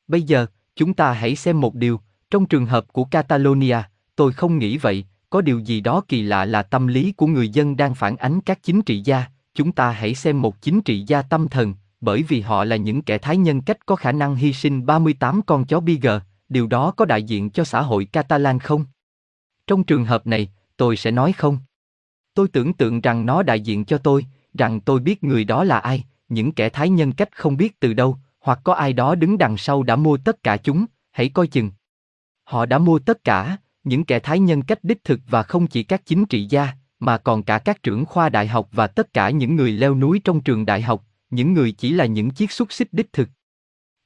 Bây 0.08 0.22
giờ, 0.22 0.46
chúng 0.76 0.94
ta 0.94 1.12
hãy 1.12 1.36
xem 1.36 1.60
một 1.60 1.74
điều, 1.74 2.00
trong 2.30 2.46
trường 2.46 2.66
hợp 2.66 2.84
của 2.92 3.04
Catalonia, 3.04 3.78
tôi 4.16 4.32
không 4.32 4.58
nghĩ 4.58 4.78
vậy, 4.78 5.04
có 5.30 5.40
điều 5.40 5.58
gì 5.58 5.80
đó 5.80 6.02
kỳ 6.08 6.22
lạ 6.22 6.44
là 6.44 6.62
tâm 6.62 6.86
lý 6.86 7.12
của 7.12 7.26
người 7.26 7.48
dân 7.48 7.76
đang 7.76 7.94
phản 7.94 8.16
ánh 8.16 8.40
các 8.40 8.62
chính 8.62 8.82
trị 8.82 9.02
gia, 9.04 9.24
chúng 9.54 9.72
ta 9.72 9.90
hãy 9.90 10.14
xem 10.14 10.42
một 10.42 10.60
chính 10.60 10.80
trị 10.82 11.04
gia 11.06 11.22
tâm 11.22 11.48
thần, 11.48 11.74
bởi 12.00 12.22
vì 12.22 12.40
họ 12.40 12.64
là 12.64 12.76
những 12.76 13.02
kẻ 13.02 13.18
thái 13.18 13.36
nhân 13.36 13.60
cách 13.60 13.86
có 13.86 13.96
khả 13.96 14.12
năng 14.12 14.36
hy 14.36 14.52
sinh 14.52 14.86
38 14.86 15.42
con 15.42 15.64
chó 15.64 15.80
Bigger, 15.80 16.22
điều 16.48 16.66
đó 16.66 16.90
có 16.90 17.04
đại 17.04 17.22
diện 17.22 17.50
cho 17.50 17.64
xã 17.64 17.82
hội 17.82 18.04
Catalan 18.04 18.58
không? 18.58 18.84
Trong 19.66 19.84
trường 19.84 20.04
hợp 20.04 20.26
này, 20.26 20.48
tôi 20.76 20.96
sẽ 20.96 21.10
nói 21.10 21.32
không. 21.32 21.58
Tôi 22.34 22.48
tưởng 22.48 22.72
tượng 22.72 23.00
rằng 23.00 23.26
nó 23.26 23.42
đại 23.42 23.60
diện 23.60 23.84
cho 23.84 23.98
tôi, 23.98 24.26
rằng 24.54 24.80
tôi 24.80 25.00
biết 25.00 25.24
người 25.24 25.44
đó 25.44 25.64
là 25.64 25.78
ai, 25.78 26.04
những 26.28 26.52
kẻ 26.52 26.68
thái 26.68 26.88
nhân 26.88 27.12
cách 27.12 27.36
không 27.36 27.56
biết 27.56 27.80
từ 27.80 27.94
đâu, 27.94 28.18
hoặc 28.44 28.60
có 28.64 28.74
ai 28.74 28.92
đó 28.92 29.14
đứng 29.14 29.38
đằng 29.38 29.56
sau 29.56 29.82
đã 29.82 29.96
mua 29.96 30.16
tất 30.16 30.42
cả 30.42 30.56
chúng, 30.56 30.86
hãy 31.10 31.28
coi 31.28 31.46
chừng. 31.46 31.70
Họ 32.44 32.66
đã 32.66 32.78
mua 32.78 32.98
tất 32.98 33.24
cả, 33.24 33.56
những 33.84 34.04
kẻ 34.04 34.18
thái 34.18 34.38
nhân 34.38 34.62
cách 34.62 34.78
đích 34.84 35.04
thực 35.04 35.20
và 35.28 35.42
không 35.42 35.66
chỉ 35.66 35.82
các 35.82 36.06
chính 36.06 36.24
trị 36.26 36.46
gia, 36.50 36.68
mà 36.98 37.18
còn 37.18 37.42
cả 37.42 37.58
các 37.58 37.82
trưởng 37.82 38.04
khoa 38.04 38.28
đại 38.28 38.46
học 38.46 38.68
và 38.72 38.86
tất 38.86 39.12
cả 39.12 39.30
những 39.30 39.56
người 39.56 39.72
leo 39.72 39.94
núi 39.94 40.20
trong 40.24 40.40
trường 40.40 40.66
đại 40.66 40.82
học, 40.82 41.04
những 41.30 41.52
người 41.52 41.72
chỉ 41.72 41.90
là 41.90 42.06
những 42.06 42.30
chiếc 42.30 42.52
xúc 42.52 42.72
xích 42.72 42.88
đích 42.92 43.12
thực. 43.12 43.28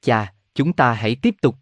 Chà, 0.01 0.33
chúng 0.55 0.73
ta 0.73 0.93
hãy 0.93 1.15
tiếp 1.15 1.35
tục. 1.41 1.55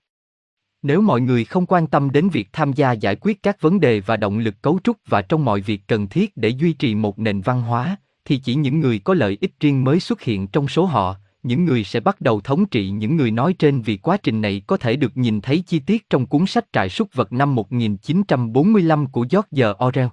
Nếu 0.81 1.01
mọi 1.01 1.21
người 1.21 1.45
không 1.45 1.65
quan 1.65 1.87
tâm 1.87 2.11
đến 2.11 2.29
việc 2.29 2.49
tham 2.53 2.73
gia 2.73 2.91
giải 2.91 3.15
quyết 3.15 3.43
các 3.43 3.61
vấn 3.61 3.79
đề 3.79 3.99
và 3.99 4.17
động 4.17 4.37
lực 4.37 4.61
cấu 4.61 4.79
trúc 4.83 4.97
và 5.07 5.21
trong 5.21 5.45
mọi 5.45 5.61
việc 5.61 5.81
cần 5.87 6.07
thiết 6.07 6.37
để 6.37 6.49
duy 6.49 6.73
trì 6.73 6.95
một 6.95 7.19
nền 7.19 7.41
văn 7.41 7.61
hóa, 7.61 7.97
thì 8.25 8.37
chỉ 8.37 8.55
những 8.55 8.79
người 8.79 8.99
có 8.99 9.13
lợi 9.13 9.37
ích 9.41 9.59
riêng 9.59 9.83
mới 9.83 9.99
xuất 9.99 10.21
hiện 10.21 10.47
trong 10.47 10.67
số 10.67 10.85
họ, 10.85 11.15
những 11.47 11.65
người 11.65 11.83
sẽ 11.83 11.99
bắt 11.99 12.21
đầu 12.21 12.41
thống 12.41 12.65
trị 12.65 12.89
những 12.89 13.15
người 13.17 13.31
nói 13.31 13.53
trên 13.53 13.81
vì 13.81 13.97
quá 13.97 14.17
trình 14.17 14.41
này 14.41 14.61
có 14.67 14.77
thể 14.77 14.95
được 14.95 15.17
nhìn 15.17 15.41
thấy 15.41 15.63
chi 15.67 15.79
tiết 15.79 16.09
trong 16.09 16.25
cuốn 16.25 16.45
sách 16.45 16.65
Trại 16.73 16.89
súc 16.89 17.13
vật 17.13 17.33
năm 17.33 17.55
1945 17.55 19.07
của 19.07 19.25
George 19.31 19.73
Orwell. 19.73 20.09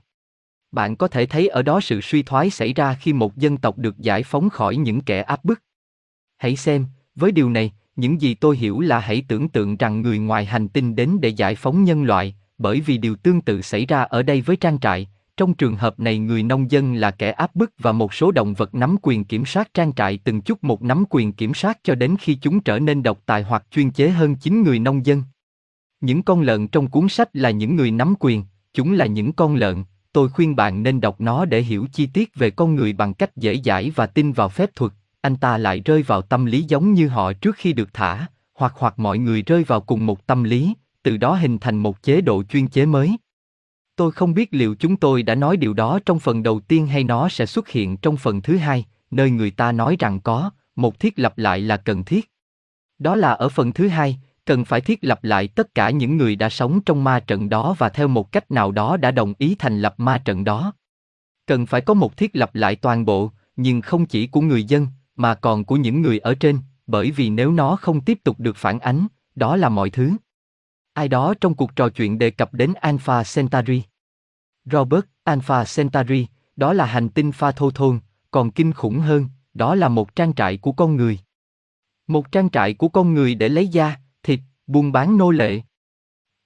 Bạn 0.72 0.96
có 0.96 1.08
thể 1.08 1.26
thấy 1.26 1.48
ở 1.48 1.62
đó 1.62 1.80
sự 1.80 2.00
suy 2.00 2.22
thoái 2.22 2.50
xảy 2.50 2.72
ra 2.72 2.94
khi 2.94 3.12
một 3.12 3.36
dân 3.36 3.56
tộc 3.56 3.78
được 3.78 3.98
giải 3.98 4.22
phóng 4.22 4.50
khỏi 4.50 4.76
những 4.76 5.00
kẻ 5.00 5.22
áp 5.22 5.44
bức. 5.44 5.62
Hãy 6.36 6.56
xem, 6.56 6.86
với 7.14 7.32
điều 7.32 7.50
này, 7.50 7.72
những 7.96 8.20
gì 8.20 8.34
tôi 8.34 8.56
hiểu 8.56 8.80
là 8.80 8.98
hãy 8.98 9.24
tưởng 9.28 9.48
tượng 9.48 9.76
rằng 9.76 10.02
người 10.02 10.18
ngoài 10.18 10.44
hành 10.44 10.68
tinh 10.68 10.96
đến 10.96 11.18
để 11.20 11.28
giải 11.28 11.54
phóng 11.54 11.84
nhân 11.84 12.04
loại, 12.04 12.34
bởi 12.58 12.80
vì 12.80 12.98
điều 12.98 13.16
tương 13.16 13.40
tự 13.40 13.62
xảy 13.62 13.86
ra 13.86 14.02
ở 14.02 14.22
đây 14.22 14.40
với 14.40 14.56
trang 14.56 14.80
trại, 14.80 15.08
trong 15.36 15.54
trường 15.54 15.76
hợp 15.76 16.00
này 16.00 16.18
người 16.18 16.42
nông 16.42 16.70
dân 16.70 16.94
là 16.94 17.10
kẻ 17.10 17.30
áp 17.30 17.54
bức 17.54 17.72
và 17.78 17.92
một 17.92 18.14
số 18.14 18.30
động 18.30 18.54
vật 18.54 18.74
nắm 18.74 18.96
quyền 19.02 19.24
kiểm 19.24 19.44
soát 19.44 19.74
trang 19.74 19.92
trại 19.92 20.18
từng 20.24 20.40
chút 20.40 20.64
một 20.64 20.82
nắm 20.82 21.04
quyền 21.10 21.32
kiểm 21.32 21.54
soát 21.54 21.78
cho 21.82 21.94
đến 21.94 22.16
khi 22.20 22.34
chúng 22.34 22.60
trở 22.60 22.78
nên 22.78 23.02
độc 23.02 23.18
tài 23.26 23.42
hoặc 23.42 23.64
chuyên 23.70 23.90
chế 23.90 24.10
hơn 24.10 24.36
chính 24.36 24.62
người 24.62 24.78
nông 24.78 25.06
dân. 25.06 25.22
Những 26.00 26.22
con 26.22 26.40
lợn 26.40 26.68
trong 26.68 26.88
cuốn 26.88 27.08
sách 27.08 27.28
là 27.32 27.50
những 27.50 27.76
người 27.76 27.90
nắm 27.90 28.14
quyền, 28.20 28.44
chúng 28.72 28.92
là 28.92 29.06
những 29.06 29.32
con 29.32 29.54
lợn, 29.54 29.84
tôi 30.12 30.28
khuyên 30.28 30.56
bạn 30.56 30.82
nên 30.82 31.00
đọc 31.00 31.20
nó 31.20 31.44
để 31.44 31.62
hiểu 31.62 31.86
chi 31.92 32.06
tiết 32.06 32.34
về 32.34 32.50
con 32.50 32.74
người 32.74 32.92
bằng 32.92 33.14
cách 33.14 33.36
dễ 33.36 33.60
dãi 33.64 33.90
và 33.94 34.06
tin 34.06 34.32
vào 34.32 34.48
phép 34.48 34.70
thuật, 34.74 34.92
anh 35.20 35.36
ta 35.36 35.58
lại 35.58 35.80
rơi 35.84 36.02
vào 36.02 36.22
tâm 36.22 36.44
lý 36.44 36.62
giống 36.62 36.92
như 36.92 37.08
họ 37.08 37.32
trước 37.32 37.56
khi 37.56 37.72
được 37.72 37.88
thả, 37.92 38.26
hoặc 38.54 38.74
hoặc 38.76 38.98
mọi 38.98 39.18
người 39.18 39.42
rơi 39.42 39.64
vào 39.64 39.80
cùng 39.80 40.06
một 40.06 40.26
tâm 40.26 40.44
lý, 40.44 40.74
từ 41.02 41.16
đó 41.16 41.34
hình 41.34 41.58
thành 41.58 41.76
một 41.76 42.02
chế 42.02 42.20
độ 42.20 42.42
chuyên 42.42 42.68
chế 42.68 42.86
mới. 42.86 43.16
Tôi 43.96 44.12
không 44.12 44.34
biết 44.34 44.48
liệu 44.54 44.74
chúng 44.74 44.96
tôi 44.96 45.22
đã 45.22 45.34
nói 45.34 45.56
điều 45.56 45.74
đó 45.74 45.98
trong 46.06 46.18
phần 46.18 46.42
đầu 46.42 46.60
tiên 46.60 46.86
hay 46.86 47.04
nó 47.04 47.28
sẽ 47.28 47.46
xuất 47.46 47.68
hiện 47.68 47.96
trong 47.96 48.16
phần 48.16 48.42
thứ 48.42 48.56
hai, 48.56 48.84
nơi 49.10 49.30
người 49.30 49.50
ta 49.50 49.72
nói 49.72 49.96
rằng 49.98 50.20
có, 50.20 50.50
một 50.76 51.00
thiết 51.00 51.18
lập 51.18 51.38
lại 51.38 51.60
là 51.60 51.76
cần 51.76 52.04
thiết. 52.04 52.30
Đó 52.98 53.16
là 53.16 53.32
ở 53.32 53.48
phần 53.48 53.72
thứ 53.72 53.88
hai, 53.88 54.18
cần 54.44 54.64
phải 54.64 54.80
thiết 54.80 54.98
lập 55.04 55.24
lại 55.24 55.48
tất 55.48 55.74
cả 55.74 55.90
những 55.90 56.16
người 56.16 56.36
đã 56.36 56.48
sống 56.48 56.80
trong 56.86 57.04
ma 57.04 57.20
trận 57.20 57.48
đó 57.48 57.74
và 57.78 57.88
theo 57.88 58.08
một 58.08 58.32
cách 58.32 58.50
nào 58.50 58.72
đó 58.72 58.96
đã 58.96 59.10
đồng 59.10 59.34
ý 59.38 59.56
thành 59.58 59.80
lập 59.80 59.94
ma 59.96 60.18
trận 60.18 60.44
đó. 60.44 60.72
Cần 61.46 61.66
phải 61.66 61.80
có 61.80 61.94
một 61.94 62.16
thiết 62.16 62.36
lập 62.36 62.54
lại 62.54 62.76
toàn 62.76 63.04
bộ, 63.04 63.30
nhưng 63.56 63.80
không 63.80 64.06
chỉ 64.06 64.26
của 64.26 64.40
người 64.40 64.64
dân, 64.64 64.86
mà 65.16 65.34
còn 65.34 65.64
của 65.64 65.76
những 65.76 66.02
người 66.02 66.18
ở 66.18 66.34
trên, 66.34 66.58
bởi 66.86 67.10
vì 67.10 67.30
nếu 67.30 67.52
nó 67.52 67.76
không 67.76 68.00
tiếp 68.00 68.18
tục 68.24 68.40
được 68.40 68.56
phản 68.56 68.78
ánh, 68.78 69.06
đó 69.34 69.56
là 69.56 69.68
mọi 69.68 69.90
thứ. 69.90 70.10
Ai 70.94 71.08
đó 71.08 71.34
trong 71.40 71.54
cuộc 71.54 71.76
trò 71.76 71.88
chuyện 71.88 72.18
đề 72.18 72.30
cập 72.30 72.54
đến 72.54 72.74
Alpha 72.80 73.22
Centauri. 73.34 73.82
Robert, 74.64 75.04
Alpha 75.24 75.64
Centauri, 75.76 76.26
đó 76.56 76.72
là 76.72 76.86
hành 76.86 77.08
tinh 77.08 77.32
pha 77.32 77.52
thô 77.52 77.70
thôn, 77.70 78.00
còn 78.30 78.50
kinh 78.50 78.72
khủng 78.72 78.98
hơn, 78.98 79.28
đó 79.54 79.74
là 79.74 79.88
một 79.88 80.16
trang 80.16 80.34
trại 80.34 80.56
của 80.56 80.72
con 80.72 80.96
người. 80.96 81.18
Một 82.06 82.32
trang 82.32 82.50
trại 82.50 82.74
của 82.74 82.88
con 82.88 83.14
người 83.14 83.34
để 83.34 83.48
lấy 83.48 83.68
da, 83.68 83.96
thịt, 84.22 84.40
buôn 84.66 84.92
bán 84.92 85.18
nô 85.18 85.30
lệ. 85.30 85.60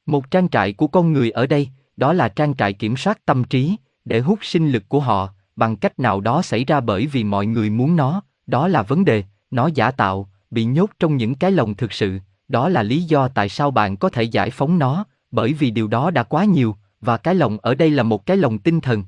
Một 0.07 0.31
trang 0.31 0.49
trại 0.49 0.73
của 0.73 0.87
con 0.87 1.13
người 1.13 1.31
ở 1.31 1.47
đây, 1.47 1.69
đó 1.97 2.13
là 2.13 2.29
trang 2.29 2.57
trại 2.57 2.73
kiểm 2.73 2.97
soát 2.97 3.25
tâm 3.25 3.45
trí, 3.45 3.77
để 4.05 4.21
hút 4.21 4.39
sinh 4.43 4.71
lực 4.71 4.89
của 4.89 5.01
họ, 5.01 5.35
bằng 5.57 5.77
cách 5.77 5.99
nào 5.99 6.21
đó 6.21 6.43
xảy 6.43 6.65
ra 6.65 6.81
bởi 6.81 7.07
vì 7.07 7.25
mọi 7.25 7.47
người 7.47 7.71
muốn 7.71 7.97
nó, 7.97 8.23
đó 8.47 8.69
là 8.69 8.83
vấn 8.83 9.05
đề, 9.05 9.25
nó 9.51 9.67
giả 9.75 9.91
tạo, 9.91 10.31
bị 10.51 10.65
nhốt 10.65 10.91
trong 10.99 11.17
những 11.17 11.35
cái 11.35 11.53
lồng 11.53 11.75
thực 11.75 11.93
sự, 11.93 12.19
đó 12.49 12.69
là 12.69 12.83
lý 12.83 13.03
do 13.03 13.29
tại 13.29 13.49
sao 13.49 13.71
bạn 13.71 13.97
có 13.97 14.09
thể 14.09 14.23
giải 14.23 14.51
phóng 14.51 14.79
nó, 14.79 15.05
bởi 15.31 15.53
vì 15.53 15.71
điều 15.71 15.89
đó 15.89 16.11
đã 16.11 16.23
quá 16.23 16.45
nhiều, 16.45 16.77
và 17.01 17.17
cái 17.17 17.35
lồng 17.35 17.59
ở 17.59 17.75
đây 17.75 17.91
là 17.91 18.03
một 18.03 18.27
cái 18.27 18.37
lồng 18.37 18.59
tinh 18.59 18.81
thần. 18.81 19.05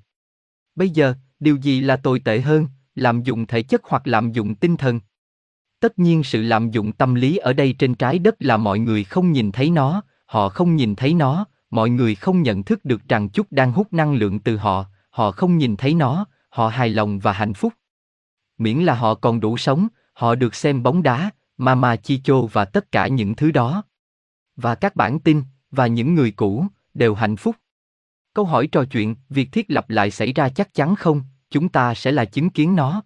Bây 0.74 0.90
giờ, 0.90 1.14
điều 1.40 1.56
gì 1.56 1.80
là 1.80 1.96
tồi 1.96 2.20
tệ 2.20 2.40
hơn, 2.40 2.66
lạm 2.94 3.22
dụng 3.22 3.46
thể 3.46 3.62
chất 3.62 3.80
hoặc 3.84 4.02
lạm 4.04 4.32
dụng 4.32 4.54
tinh 4.54 4.76
thần? 4.76 5.00
Tất 5.80 5.98
nhiên 5.98 6.22
sự 6.24 6.42
lạm 6.42 6.70
dụng 6.70 6.92
tâm 6.92 7.14
lý 7.14 7.36
ở 7.36 7.52
đây 7.52 7.72
trên 7.78 7.94
trái 7.94 8.18
đất 8.18 8.34
là 8.38 8.56
mọi 8.56 8.78
người 8.78 9.04
không 9.04 9.32
nhìn 9.32 9.52
thấy 9.52 9.70
nó, 9.70 10.02
họ 10.26 10.48
không 10.48 10.76
nhìn 10.76 10.96
thấy 10.96 11.14
nó, 11.14 11.44
mọi 11.70 11.90
người 11.90 12.14
không 12.14 12.42
nhận 12.42 12.62
thức 12.62 12.84
được 12.84 13.08
rằng 13.08 13.28
chút 13.28 13.46
đang 13.50 13.72
hút 13.72 13.92
năng 13.92 14.14
lượng 14.14 14.38
từ 14.38 14.56
họ, 14.56 14.84
họ 15.10 15.30
không 15.30 15.58
nhìn 15.58 15.76
thấy 15.76 15.94
nó, 15.94 16.24
họ 16.48 16.68
hài 16.68 16.88
lòng 16.88 17.18
và 17.18 17.32
hạnh 17.32 17.54
phúc. 17.54 17.72
Miễn 18.58 18.78
là 18.78 18.94
họ 18.94 19.14
còn 19.14 19.40
đủ 19.40 19.56
sống, 19.56 19.88
họ 20.12 20.34
được 20.34 20.54
xem 20.54 20.82
bóng 20.82 21.02
đá, 21.02 21.30
Mama 21.60 21.96
Chicho 21.96 22.40
và 22.52 22.64
tất 22.64 22.92
cả 22.92 23.08
những 23.08 23.34
thứ 23.34 23.50
đó. 23.50 23.84
Và 24.56 24.74
các 24.74 24.96
bản 24.96 25.20
tin, 25.20 25.42
và 25.70 25.86
những 25.86 26.14
người 26.14 26.30
cũ, 26.30 26.66
đều 26.94 27.14
hạnh 27.14 27.36
phúc. 27.36 27.56
Câu 28.34 28.44
hỏi 28.44 28.66
trò 28.66 28.84
chuyện, 28.84 29.16
việc 29.28 29.52
thiết 29.52 29.70
lập 29.70 29.90
lại 29.90 30.10
xảy 30.10 30.32
ra 30.32 30.48
chắc 30.48 30.74
chắn 30.74 30.96
không, 30.96 31.22
chúng 31.50 31.68
ta 31.68 31.94
sẽ 31.94 32.12
là 32.12 32.24
chứng 32.24 32.50
kiến 32.50 32.76
nó. 32.76 33.02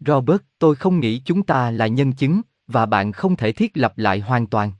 Robert, 0.00 0.40
tôi 0.58 0.74
không 0.76 1.00
nghĩ 1.00 1.22
chúng 1.24 1.42
ta 1.42 1.70
là 1.70 1.86
nhân 1.86 2.12
chứng, 2.12 2.40
và 2.66 2.86
bạn 2.86 3.12
không 3.12 3.36
thể 3.36 3.52
thiết 3.52 3.76
lập 3.76 3.98
lại 3.98 4.20
hoàn 4.20 4.46
toàn. 4.46 4.72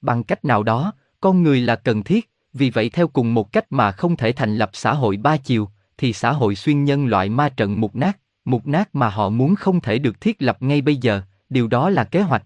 Bằng 0.00 0.24
cách 0.24 0.44
nào 0.44 0.62
đó, 0.62 0.92
con 1.20 1.42
người 1.42 1.60
là 1.60 1.76
cần 1.76 2.02
thiết, 2.02 2.30
vì 2.52 2.70
vậy 2.70 2.90
theo 2.90 3.08
cùng 3.08 3.34
một 3.34 3.52
cách 3.52 3.66
mà 3.70 3.92
không 3.92 4.16
thể 4.16 4.32
thành 4.32 4.56
lập 4.56 4.70
xã 4.72 4.94
hội 4.94 5.16
ba 5.16 5.36
chiều, 5.36 5.68
thì 5.98 6.12
xã 6.12 6.32
hội 6.32 6.54
xuyên 6.54 6.84
nhân 6.84 7.06
loại 7.06 7.28
ma 7.28 7.48
trận 7.48 7.80
mục 7.80 7.96
nát, 7.96 8.18
mục 8.44 8.66
nát 8.66 8.94
mà 8.94 9.08
họ 9.08 9.28
muốn 9.28 9.54
không 9.54 9.80
thể 9.80 9.98
được 9.98 10.20
thiết 10.20 10.42
lập 10.42 10.62
ngay 10.62 10.80
bây 10.80 10.96
giờ, 10.96 11.22
điều 11.52 11.68
đó 11.68 11.90
là 11.90 12.04
kế 12.04 12.22
hoạch. 12.22 12.44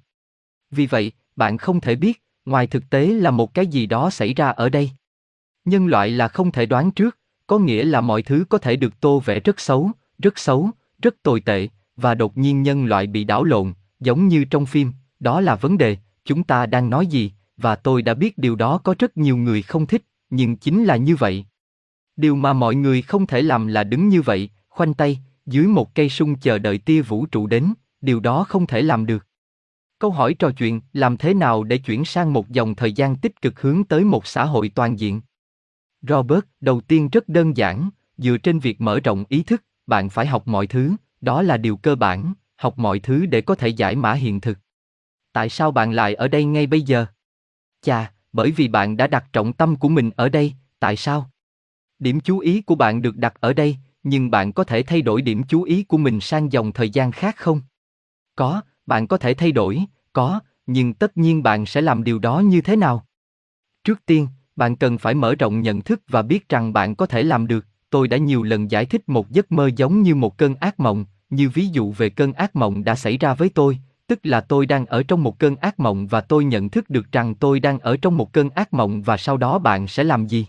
Vì 0.71 0.87
vậy, 0.87 1.13
bạn 1.37 1.59
không 1.59 1.81
thể 1.81 1.97
biết, 1.97 2.23
ngoài 2.45 2.67
thực 2.67 2.91
tế 2.91 3.07
là 3.07 3.31
một 3.31 3.55
cái 3.55 3.67
gì 3.67 3.87
đó 3.87 4.11
xảy 4.11 4.35
ra 4.35 4.49
ở 4.49 4.69
đây. 4.69 4.91
Nhân 5.65 5.87
loại 5.87 6.11
là 6.11 6.29
không 6.29 6.53
thể 6.53 6.67
đoán 6.67 6.91
trước, 6.91 7.19
có 7.47 7.59
nghĩa 7.59 7.85
là 7.85 8.01
mọi 8.01 8.23
thứ 8.23 8.45
có 8.49 8.59
thể 8.59 8.77
được 8.77 9.01
tô 9.01 9.23
vẽ 9.25 9.41
rất 9.41 9.61
xấu, 9.61 9.91
rất 10.19 10.39
xấu, 10.39 10.71
rất 11.03 11.23
tồi 11.23 11.41
tệ, 11.41 11.69
và 11.97 12.15
đột 12.15 12.39
nhiên 12.39 12.63
nhân 12.63 12.87
loại 12.87 13.07
bị 13.07 13.25
đảo 13.25 13.45
lộn, 13.45 13.73
giống 14.01 14.29
như 14.29 14.45
trong 14.45 14.67
phim, 14.67 14.93
đó 15.21 15.41
là 15.41 15.55
vấn 15.55 15.79
đề, 15.79 15.97
chúng 16.25 16.45
ta 16.45 16.67
đang 16.67 16.91
nói 16.91 17.07
gì, 17.07 17.33
và 17.57 17.77
tôi 17.77 18.03
đã 18.03 18.15
biết 18.15 18.39
điều 18.39 18.57
đó 18.57 18.79
có 18.79 18.95
rất 18.99 19.17
nhiều 19.17 19.37
người 19.37 19.63
không 19.63 19.87
thích, 19.87 20.03
nhưng 20.31 20.57
chính 20.57 20.85
là 20.85 20.97
như 20.97 21.17
vậy. 21.17 21.45
Điều 22.17 22.37
mà 22.37 22.53
mọi 22.53 22.75
người 22.75 23.03
không 23.03 23.27
thể 23.27 23.43
làm 23.43 23.67
là 23.67 23.85
đứng 23.85 24.09
như 24.09 24.23
vậy, 24.23 24.51
khoanh 24.69 24.95
tay, 24.95 25.19
dưới 25.47 25.67
một 25.67 25.95
cây 25.95 26.09
sung 26.09 26.35
chờ 26.39 26.59
đợi 26.59 26.79
tia 26.79 27.03
vũ 27.03 27.27
trụ 27.27 27.47
đến, 27.47 27.73
điều 28.01 28.21
đó 28.21 28.45
không 28.45 28.67
thể 28.67 28.83
làm 28.83 29.07
được. 29.07 29.27
Câu 29.99 30.11
hỏi 30.11 30.35
trò 30.35 30.51
chuyện, 30.51 30.81
làm 30.93 31.17
thế 31.17 31.35
nào 31.35 31.65
để 31.65 31.79
chuyển 31.79 32.05
sang 32.05 32.33
một 32.33 32.49
dòng 32.49 32.75
thời 32.75 32.93
gian 32.93 33.17
tích 33.17 33.43
cực 33.43 33.61
hướng 33.61 33.85
tới 33.85 34.05
một 34.05 34.27
xã 34.27 34.45
hội 34.45 34.69
toàn 34.75 34.99
diện? 34.99 35.21
Robert, 36.03 36.45
đầu 36.61 36.81
tiên 36.81 37.09
rất 37.09 37.29
đơn 37.29 37.57
giản, 37.57 37.91
dựa 38.17 38.37
trên 38.37 38.59
việc 38.59 38.81
mở 38.81 39.01
rộng 39.01 39.25
ý 39.29 39.43
thức, 39.43 39.65
bạn 39.87 40.09
phải 40.09 40.27
học 40.27 40.49
mọi 40.49 40.67
thứ, 40.67 40.93
đó 41.21 41.43
là 41.43 41.57
điều 41.57 41.77
cơ 41.77 41.95
bản, 41.95 42.35
học 42.57 42.79
mọi 42.79 42.99
thứ 42.99 43.27
để 43.27 43.41
có 43.41 43.55
thể 43.55 43.69
giải 43.69 43.97
mã 43.97 44.13
hiện 44.13 44.41
thực. 44.41 44.59
Tại 45.33 45.49
sao 45.49 45.71
bạn 45.71 45.93
lại 45.93 46.15
ở 46.15 46.29
đây 46.29 46.45
ngay 46.45 46.67
bây 46.67 46.83
giờ? 46.83 47.07
Chà, 47.83 48.13
bởi 48.33 48.51
vì 48.51 48.69
bạn 48.69 48.97
đã 48.97 49.07
đặt 49.07 49.25
trọng 49.33 49.53
tâm 49.53 49.77
của 49.77 49.89
mình 49.89 50.11
ở 50.17 50.29
đây, 50.29 50.55
tại 50.79 50.97
sao? 50.97 51.31
Điểm 51.99 52.21
chú 52.21 52.39
ý 52.39 52.63
của 52.63 52.75
bạn 52.75 53.03
được 53.03 53.17
đặt 53.17 53.35
ở 53.41 53.53
đây, 53.53 53.77
nhưng 54.03 54.31
bạn 54.31 54.53
có 54.53 54.65
thể 54.65 54.83
thay 54.83 55.03
đổi 55.03 55.23
điểm 55.23 55.43
chú 55.49 55.63
ý 55.63 55.85
của 55.85 55.99
mình 55.99 56.21
sang 56.21 56.53
dòng 56.53 56.73
thời 56.73 56.91
gian 56.91 57.13
khác 57.13 57.37
không? 57.37 57.61
Có, 58.37 58.61
bạn 58.87 59.07
có 59.07 59.17
thể 59.17 59.35
thay 59.35 59.53
đổi, 59.53 59.85
có, 60.13 60.41
nhưng 60.67 60.95
tất 60.95 61.17
nhiên 61.17 61.43
bạn 61.43 61.67
sẽ 61.67 61.81
làm 61.81 62.05
điều 62.05 62.19
đó 62.19 62.39
như 62.39 62.61
thế 62.61 62.77
nào? 62.77 63.07
Trước 63.85 64.07
tiên, 64.07 64.29
bạn 64.57 64.77
cần 64.77 64.99
phải 64.99 65.15
mở 65.15 65.35
rộng 65.35 65.61
nhận 65.61 65.81
thức 65.81 66.03
và 66.09 66.23
biết 66.23 66.49
rằng 66.49 66.73
bạn 66.73 66.95
có 66.95 67.07
thể 67.07 67.23
làm 67.23 67.47
được. 67.47 67.67
Tôi 67.91 68.09
đã 68.09 68.17
nhiều 68.17 68.43
lần 68.43 68.71
giải 68.71 68.87
thích 68.87 69.09
một 69.09 69.31
giấc 69.31 69.53
mơ 69.53 69.71
giống 69.77 70.03
như 70.03 70.15
một 70.15 70.39
cơn 70.39 70.55
ác 70.55 70.81
mộng, 70.81 71.05
như 71.31 71.49
ví 71.49 71.67
dụ 71.67 71.93
về 71.93 72.11
cơn 72.11 72.33
ác 72.33 72.57
mộng 72.57 72.85
đã 72.85 72.95
xảy 72.95 73.19
ra 73.19 73.35
với 73.35 73.49
tôi, 73.49 73.79
tức 74.07 74.21
là 74.23 74.41
tôi 74.41 74.67
đang 74.67 74.87
ở 74.87 75.03
trong 75.03 75.23
một 75.23 75.39
cơn 75.39 75.57
ác 75.57 75.81
mộng 75.81 76.07
và 76.07 76.21
tôi 76.21 76.45
nhận 76.45 76.69
thức 76.69 76.91
được 76.91 77.13
rằng 77.13 77.35
tôi 77.35 77.61
đang 77.61 77.79
ở 77.79 77.97
trong 77.97 78.17
một 78.17 78.33
cơn 78.33 78.51
ác 78.51 78.75
mộng 78.75 79.03
và 79.03 79.17
sau 79.17 79.37
đó 79.37 79.59
bạn 79.59 79.89
sẽ 79.89 80.05
làm 80.05 80.27
gì? 80.27 80.47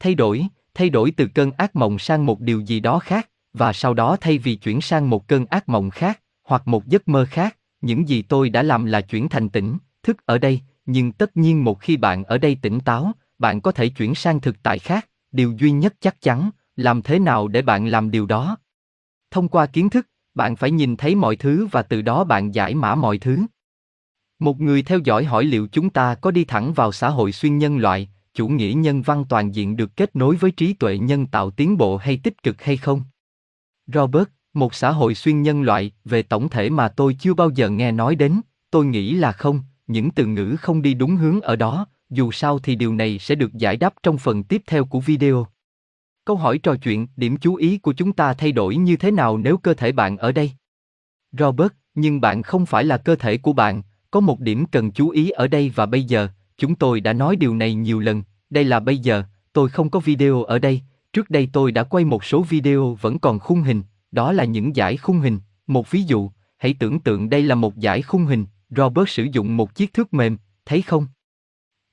Thay 0.00 0.14
đổi, 0.14 0.46
thay 0.74 0.90
đổi 0.90 1.10
từ 1.10 1.26
cơn 1.34 1.50
ác 1.52 1.76
mộng 1.76 1.98
sang 1.98 2.26
một 2.26 2.40
điều 2.40 2.60
gì 2.60 2.80
đó 2.80 2.98
khác, 2.98 3.30
và 3.52 3.72
sau 3.72 3.94
đó 3.94 4.16
thay 4.20 4.38
vì 4.38 4.56
chuyển 4.56 4.80
sang 4.80 5.10
một 5.10 5.28
cơn 5.28 5.46
ác 5.46 5.68
mộng 5.68 5.90
khác, 5.90 6.20
hoặc 6.50 6.68
một 6.68 6.86
giấc 6.86 7.08
mơ 7.08 7.26
khác, 7.30 7.56
những 7.80 8.08
gì 8.08 8.22
tôi 8.22 8.50
đã 8.50 8.62
làm 8.62 8.84
là 8.84 9.00
chuyển 9.00 9.28
thành 9.28 9.48
tỉnh, 9.48 9.78
thức 10.02 10.26
ở 10.26 10.38
đây, 10.38 10.60
nhưng 10.86 11.12
tất 11.12 11.36
nhiên 11.36 11.64
một 11.64 11.80
khi 11.80 11.96
bạn 11.96 12.24
ở 12.24 12.38
đây 12.38 12.58
tỉnh 12.62 12.80
táo, 12.80 13.12
bạn 13.38 13.60
có 13.60 13.72
thể 13.72 13.88
chuyển 13.88 14.14
sang 14.14 14.40
thực 14.40 14.62
tại 14.62 14.78
khác, 14.78 15.08
điều 15.32 15.52
duy 15.58 15.70
nhất 15.70 15.94
chắc 16.00 16.20
chắn, 16.20 16.50
làm 16.76 17.02
thế 17.02 17.18
nào 17.18 17.48
để 17.48 17.62
bạn 17.62 17.86
làm 17.86 18.10
điều 18.10 18.26
đó? 18.26 18.56
Thông 19.30 19.48
qua 19.48 19.66
kiến 19.66 19.90
thức, 19.90 20.06
bạn 20.34 20.56
phải 20.56 20.70
nhìn 20.70 20.96
thấy 20.96 21.14
mọi 21.14 21.36
thứ 21.36 21.66
và 21.66 21.82
từ 21.82 22.02
đó 22.02 22.24
bạn 22.24 22.54
giải 22.54 22.74
mã 22.74 22.94
mọi 22.94 23.18
thứ. 23.18 23.38
Một 24.38 24.60
người 24.60 24.82
theo 24.82 24.98
dõi 24.98 25.24
hỏi 25.24 25.44
liệu 25.44 25.68
chúng 25.72 25.90
ta 25.90 26.14
có 26.14 26.30
đi 26.30 26.44
thẳng 26.44 26.72
vào 26.72 26.92
xã 26.92 27.08
hội 27.08 27.32
xuyên 27.32 27.58
nhân 27.58 27.78
loại, 27.78 28.08
chủ 28.34 28.48
nghĩa 28.48 28.72
nhân 28.76 29.02
văn 29.02 29.24
toàn 29.28 29.54
diện 29.54 29.76
được 29.76 29.96
kết 29.96 30.16
nối 30.16 30.36
với 30.36 30.50
trí 30.50 30.72
tuệ 30.72 30.98
nhân 30.98 31.26
tạo 31.26 31.50
tiến 31.50 31.76
bộ 31.76 31.96
hay 31.96 32.20
tích 32.22 32.42
cực 32.42 32.62
hay 32.62 32.76
không? 32.76 33.02
Robert, 33.86 34.28
một 34.54 34.74
xã 34.74 34.90
hội 34.90 35.14
xuyên 35.14 35.42
nhân 35.42 35.62
loại, 35.62 35.92
về 36.04 36.22
tổng 36.22 36.48
thể 36.48 36.70
mà 36.70 36.88
tôi 36.88 37.14
chưa 37.14 37.34
bao 37.34 37.50
giờ 37.50 37.70
nghe 37.70 37.92
nói 37.92 38.14
đến, 38.14 38.40
tôi 38.70 38.86
nghĩ 38.86 39.14
là 39.14 39.32
không, 39.32 39.60
những 39.86 40.10
từ 40.10 40.26
ngữ 40.26 40.56
không 40.60 40.82
đi 40.82 40.94
đúng 40.94 41.16
hướng 41.16 41.40
ở 41.40 41.56
đó, 41.56 41.86
dù 42.10 42.32
sao 42.32 42.58
thì 42.58 42.74
điều 42.74 42.94
này 42.94 43.18
sẽ 43.18 43.34
được 43.34 43.54
giải 43.54 43.76
đáp 43.76 43.94
trong 44.02 44.18
phần 44.18 44.44
tiếp 44.44 44.62
theo 44.66 44.84
của 44.84 45.00
video. 45.00 45.46
Câu 46.24 46.36
hỏi 46.36 46.58
trò 46.58 46.76
chuyện, 46.76 47.06
điểm 47.16 47.36
chú 47.36 47.54
ý 47.54 47.78
của 47.78 47.92
chúng 47.92 48.12
ta 48.12 48.34
thay 48.34 48.52
đổi 48.52 48.76
như 48.76 48.96
thế 48.96 49.10
nào 49.10 49.38
nếu 49.38 49.56
cơ 49.56 49.74
thể 49.74 49.92
bạn 49.92 50.16
ở 50.16 50.32
đây? 50.32 50.52
Robert, 51.32 51.72
nhưng 51.94 52.20
bạn 52.20 52.42
không 52.42 52.66
phải 52.66 52.84
là 52.84 52.96
cơ 52.96 53.16
thể 53.16 53.38
của 53.38 53.52
bạn, 53.52 53.82
có 54.10 54.20
một 54.20 54.40
điểm 54.40 54.66
cần 54.66 54.90
chú 54.90 55.08
ý 55.08 55.30
ở 55.30 55.48
đây 55.48 55.72
và 55.74 55.86
bây 55.86 56.04
giờ, 56.04 56.28
chúng 56.56 56.74
tôi 56.74 57.00
đã 57.00 57.12
nói 57.12 57.36
điều 57.36 57.54
này 57.54 57.74
nhiều 57.74 58.00
lần, 58.00 58.22
đây 58.50 58.64
là 58.64 58.80
bây 58.80 58.98
giờ, 58.98 59.22
tôi 59.52 59.68
không 59.68 59.90
có 59.90 60.00
video 60.00 60.42
ở 60.42 60.58
đây, 60.58 60.80
trước 61.12 61.30
đây 61.30 61.48
tôi 61.52 61.72
đã 61.72 61.82
quay 61.82 62.04
một 62.04 62.24
số 62.24 62.42
video 62.42 62.98
vẫn 63.00 63.18
còn 63.18 63.38
khung 63.38 63.62
hình, 63.62 63.82
đó 64.12 64.32
là 64.32 64.44
những 64.44 64.76
giải 64.76 64.96
khung 64.96 65.20
hình, 65.20 65.38
một 65.66 65.90
ví 65.90 66.02
dụ, 66.02 66.30
hãy 66.58 66.74
tưởng 66.78 67.00
tượng 67.00 67.30
đây 67.30 67.42
là 67.42 67.54
một 67.54 67.76
giải 67.76 68.02
khung 68.02 68.26
hình, 68.26 68.46
Robert 68.70 69.08
sử 69.08 69.26
dụng 69.32 69.56
một 69.56 69.74
chiếc 69.74 69.92
thước 69.92 70.14
mềm, 70.14 70.36
thấy 70.66 70.82
không? 70.82 71.06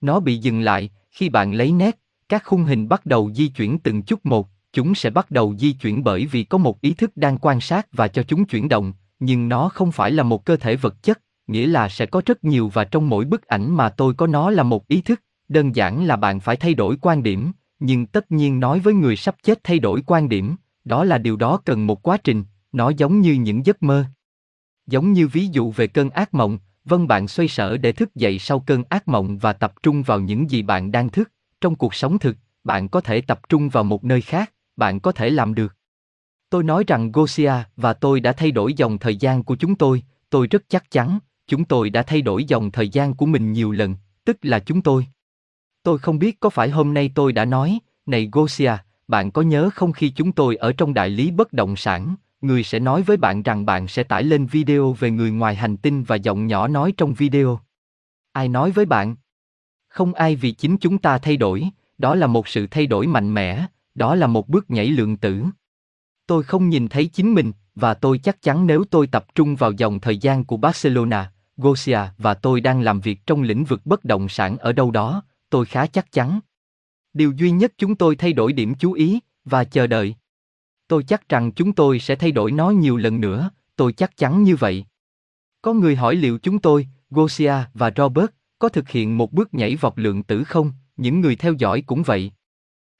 Nó 0.01 0.19
bị 0.19 0.38
dừng 0.38 0.62
lại, 0.62 0.89
khi 1.12 1.29
bạn 1.29 1.53
lấy 1.53 1.71
nét, 1.71 2.00
các 2.29 2.43
khung 2.45 2.63
hình 2.63 2.89
bắt 2.89 3.05
đầu 3.05 3.31
di 3.33 3.47
chuyển 3.47 3.79
từng 3.79 4.01
chút 4.01 4.25
một, 4.25 4.50
chúng 4.74 4.95
sẽ 4.95 5.09
bắt 5.09 5.31
đầu 5.31 5.55
di 5.57 5.74
chuyển 5.74 6.03
bởi 6.03 6.25
vì 6.25 6.43
có 6.43 6.57
một 6.57 6.81
ý 6.81 6.93
thức 6.93 7.12
đang 7.17 7.38
quan 7.38 7.62
sát 7.62 7.88
và 7.91 8.07
cho 8.07 8.24
chúng 8.24 8.45
chuyển 8.45 8.69
động, 8.69 8.93
nhưng 9.19 9.50
nó 9.50 9.69
không 9.69 9.91
phải 9.91 10.12
là 10.12 10.24
một 10.24 10.45
cơ 10.45 10.55
thể 10.55 10.75
vật 10.75 11.03
chất, 11.03 11.21
nghĩa 11.47 11.67
là 11.67 11.89
sẽ 11.89 12.05
có 12.05 12.21
rất 12.25 12.43
nhiều 12.43 12.71
và 12.74 12.83
trong 12.83 13.09
mỗi 13.09 13.25
bức 13.25 13.45
ảnh 13.45 13.75
mà 13.75 13.89
tôi 13.89 14.13
có 14.13 14.27
nó 14.27 14.50
là 14.50 14.63
một 14.63 14.88
ý 14.88 15.01
thức, 15.01 15.21
đơn 15.50 15.75
giản 15.75 16.05
là 16.05 16.15
bạn 16.15 16.39
phải 16.39 16.55
thay 16.55 16.74
đổi 16.74 16.97
quan 17.01 17.24
điểm, 17.24 17.51
nhưng 17.79 18.05
tất 18.05 18.31
nhiên 18.31 18.59
nói 18.59 18.79
với 18.79 18.93
người 18.93 19.15
sắp 19.15 19.36
chết 19.43 19.59
thay 19.63 19.79
đổi 19.79 20.01
quan 20.05 20.29
điểm, 20.29 20.55
đó 20.88 21.03
là 21.03 21.17
điều 21.17 21.36
đó 21.36 21.62
cần 21.65 21.88
một 21.88 22.03
quá 22.03 22.17
trình, 22.17 22.44
nó 22.72 22.89
giống 22.89 23.22
như 23.22 23.34
những 23.34 23.65
giấc 23.65 23.84
mơ. 23.84 24.06
Giống 24.88 25.13
như 25.13 25.27
ví 25.27 25.48
dụ 25.48 25.72
về 25.72 25.88
cơn 25.88 26.10
ác 26.10 26.34
mộng, 26.34 26.60
vâng 26.86 27.08
bạn 27.08 27.27
xoay 27.27 27.48
sở 27.48 27.77
để 27.77 27.91
thức 27.91 28.15
dậy 28.15 28.39
sau 28.39 28.60
cơn 28.60 28.84
ác 28.89 29.08
mộng 29.08 29.38
và 29.38 29.53
tập 29.53 29.74
trung 29.84 30.03
vào 30.03 30.20
những 30.20 30.51
gì 30.51 30.62
bạn 30.62 30.91
đang 30.91 31.10
thức, 31.10 31.32
trong 31.62 31.75
cuộc 31.75 31.96
sống 31.96 32.20
thực, 32.20 32.38
bạn 32.63 32.89
có 32.89 33.01
thể 33.01 33.22
tập 33.22 33.50
trung 33.50 33.70
vào 33.70 33.84
một 33.84 34.03
nơi 34.03 34.22
khác, 34.22 34.53
bạn 34.75 35.00
có 35.00 35.12
thể 35.12 35.29
làm 35.29 35.53
được. 35.53 35.75
Tôi 36.50 36.63
nói 36.63 36.84
rằng 36.88 37.12
Gosia 37.12 37.53
và 37.75 37.94
tôi 37.94 38.20
đã 38.20 38.32
thay 38.32 38.51
đổi 38.51 38.74
dòng 38.74 38.98
thời 38.98 39.15
gian 39.15 39.44
của 39.44 39.56
chúng 39.56 39.75
tôi, 39.75 40.03
tôi 40.29 40.48
rất 40.48 40.63
chắc 40.70 40.91
chắn, 40.91 41.20
chúng 41.48 41.65
tôi 41.65 41.89
đã 41.89 42.03
thay 42.03 42.22
đổi 42.22 42.44
dòng 42.44 42.72
thời 42.72 42.89
gian 42.89 43.13
của 43.13 43.25
mình 43.25 43.53
nhiều 43.53 43.72
lần, 43.72 43.96
tức 44.25 44.38
là 44.41 44.60
chúng 44.60 44.82
tôi. 44.82 45.08
Tôi 45.84 45.98
không 45.98 46.20
biết 46.20 46.39
có 46.39 46.50
phải 46.50 46.70
hôm 46.70 46.94
nay 46.94 47.12
tôi 47.15 47.32
đã 47.32 47.46
nói, 47.46 47.79
này 48.06 48.29
Gosia, 48.32 48.74
bạn 49.08 49.32
có 49.32 49.42
nhớ 49.42 49.70
không 49.76 49.92
khi 49.92 50.10
chúng 50.10 50.32
tôi 50.32 50.56
ở 50.56 50.74
trong 50.74 50.94
đại 50.94 51.10
lý 51.10 51.32
bất 51.32 51.54
động 51.54 51.76
sản, 51.76 52.16
người 52.42 52.64
sẽ 52.64 52.80
nói 52.80 53.02
với 53.02 53.18
bạn 53.18 53.44
rằng 53.44 53.66
bạn 53.66 53.88
sẽ 53.88 54.04
tải 54.04 54.24
lên 54.24 54.46
video 54.46 54.94
về 54.94 55.12
người 55.12 55.32
ngoài 55.32 55.56
hành 55.56 55.78
tinh 55.78 56.04
và 56.04 56.16
giọng 56.16 56.48
nhỏ 56.48 56.68
nói 56.68 56.94
trong 56.98 57.14
video. 57.14 57.60
Ai 58.32 58.48
nói 58.48 58.72
với 58.72 58.86
bạn? 58.86 59.16
Không 59.88 60.14
ai 60.14 60.36
vì 60.36 60.52
chính 60.52 60.78
chúng 60.78 60.98
ta 60.98 61.18
thay 61.18 61.38
đổi, 61.38 61.70
đó 61.98 62.16
là 62.16 62.28
một 62.28 62.48
sự 62.48 62.68
thay 62.72 62.88
đổi 62.88 63.08
mạnh 63.08 63.34
mẽ, 63.34 63.66
đó 63.96 64.16
là 64.16 64.28
một 64.28 64.50
bước 64.50 64.70
nhảy 64.70 64.88
lượng 64.88 65.18
tử. 65.18 65.44
Tôi 66.28 66.44
không 66.44 66.70
nhìn 66.70 66.88
thấy 66.88 67.06
chính 67.06 67.34
mình, 67.34 67.52
và 67.76 67.94
tôi 67.94 68.18
chắc 68.18 68.42
chắn 68.42 68.68
nếu 68.68 68.84
tôi 68.90 69.08
tập 69.08 69.26
trung 69.36 69.56
vào 69.56 69.72
dòng 69.72 70.00
thời 70.00 70.18
gian 70.18 70.46
của 70.46 70.58
Barcelona, 70.58 71.32
Gosia 71.58 72.00
và 72.18 72.34
tôi 72.34 72.62
đang 72.62 72.82
làm 72.82 73.00
việc 73.00 73.26
trong 73.26 73.42
lĩnh 73.42 73.64
vực 73.64 73.86
bất 73.86 74.06
động 74.06 74.30
sản 74.30 74.58
ở 74.58 74.74
đâu 74.74 74.92
đó, 74.92 75.24
tôi 75.50 75.66
khá 75.66 75.88
chắc 75.88 76.12
chắn. 76.12 76.40
Điều 77.14 77.32
duy 77.32 77.52
nhất 77.52 77.74
chúng 77.78 77.96
tôi 77.96 78.16
thay 78.16 78.34
đổi 78.34 78.54
điểm 78.54 78.76
chú 78.76 78.92
ý, 78.92 79.20
và 79.46 79.64
chờ 79.64 79.88
đợi. 79.88 80.16
Tôi 80.88 81.04
chắc 81.04 81.30
rằng 81.30 81.52
chúng 81.52 81.74
tôi 81.74 82.00
sẽ 82.00 82.16
thay 82.16 82.32
đổi 82.32 82.52
nó 82.52 82.70
nhiều 82.70 82.98
lần 82.98 83.22
nữa, 83.22 83.50
tôi 83.76 83.94
chắc 83.94 84.18
chắn 84.18 84.44
như 84.44 84.56
vậy. 84.56 84.86
Có 85.62 85.74
người 85.74 85.96
hỏi 85.96 86.16
liệu 86.16 86.38
chúng 86.38 86.60
tôi, 86.60 86.88
Gosia 87.10 87.54
và 87.74 87.92
Robert, 87.96 88.30
có 88.60 88.70
thực 88.70 88.90
hiện 88.90 89.18
một 89.18 89.34
bước 89.34 89.54
nhảy 89.54 89.76
vọt 89.76 89.94
lượng 89.96 90.24
tử 90.24 90.44
không, 90.44 90.72
những 90.98 91.22
người 91.22 91.36
theo 91.36 91.54
dõi 91.54 91.82
cũng 91.82 92.04
vậy. 92.04 92.32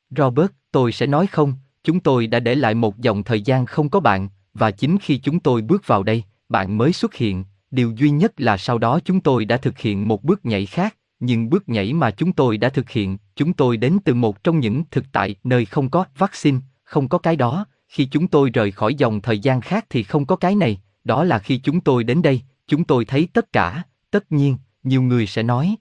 Robert, 0.10 0.52
tôi 0.72 0.92
sẽ 0.92 1.08
nói 1.08 1.28
không, 1.28 1.54
chúng 1.84 2.00
tôi 2.00 2.28
đã 2.28 2.40
để 2.40 2.56
lại 2.56 2.74
một 2.74 2.98
dòng 2.98 3.24
thời 3.24 3.42
gian 3.42 3.66
không 3.66 3.90
có 3.90 4.00
bạn, 4.00 4.30
và 4.54 4.72
chính 4.72 4.98
khi 5.02 5.18
chúng 5.18 5.40
tôi 5.40 5.62
bước 5.62 5.88
vào 5.88 6.04
đây, 6.04 6.24
bạn 6.50 6.78
mới 6.78 6.94
xuất 6.94 7.14
hiện, 7.14 7.44
điều 7.72 7.92
duy 7.92 8.10
nhất 8.10 8.34
là 8.38 8.58
sau 8.58 8.78
đó 8.78 9.00
chúng 9.06 9.22
tôi 9.22 9.46
đã 9.46 9.58
thực 9.58 9.80
hiện 9.80 10.08
một 10.08 10.24
bước 10.24 10.46
nhảy 10.46 10.66
khác, 10.66 10.98
nhưng 11.20 11.50
bước 11.50 11.70
nhảy 11.70 11.94
mà 11.94 12.12
chúng 12.12 12.34
tôi 12.34 12.58
đã 12.58 12.70
thực 12.70 12.90
hiện, 12.90 13.18
chúng 13.36 13.54
tôi 13.54 13.78
đến 13.78 13.98
từ 14.06 14.14
một 14.14 14.44
trong 14.44 14.60
những 14.60 14.84
thực 14.92 15.06
tại 15.12 15.36
nơi 15.44 15.66
không 15.66 15.90
có 15.90 16.06
vaccine, 16.18 16.60
không 16.84 17.08
có 17.08 17.18
cái 17.18 17.36
đó, 17.36 17.66
khi 17.88 18.06
chúng 18.06 18.28
tôi 18.28 18.50
rời 18.50 18.72
khỏi 18.72 18.96
dòng 18.96 19.22
thời 19.22 19.40
gian 19.40 19.62
khác 19.62 19.86
thì 19.90 20.04
không 20.04 20.26
có 20.26 20.36
cái 20.36 20.56
này, 20.56 20.82
đó 21.04 21.24
là 21.24 21.40
khi 21.40 21.58
chúng 21.58 21.82
tôi 21.82 22.04
đến 22.04 22.22
đây, 22.22 22.42
chúng 22.68 22.84
tôi 22.84 23.06
thấy 23.06 23.28
tất 23.34 23.54
cả, 23.54 23.84
tất 24.12 24.32
nhiên, 24.32 24.58
nhiều 24.84 25.02
người 25.02 25.28
sẽ 25.28 25.44
nói. 25.44 25.76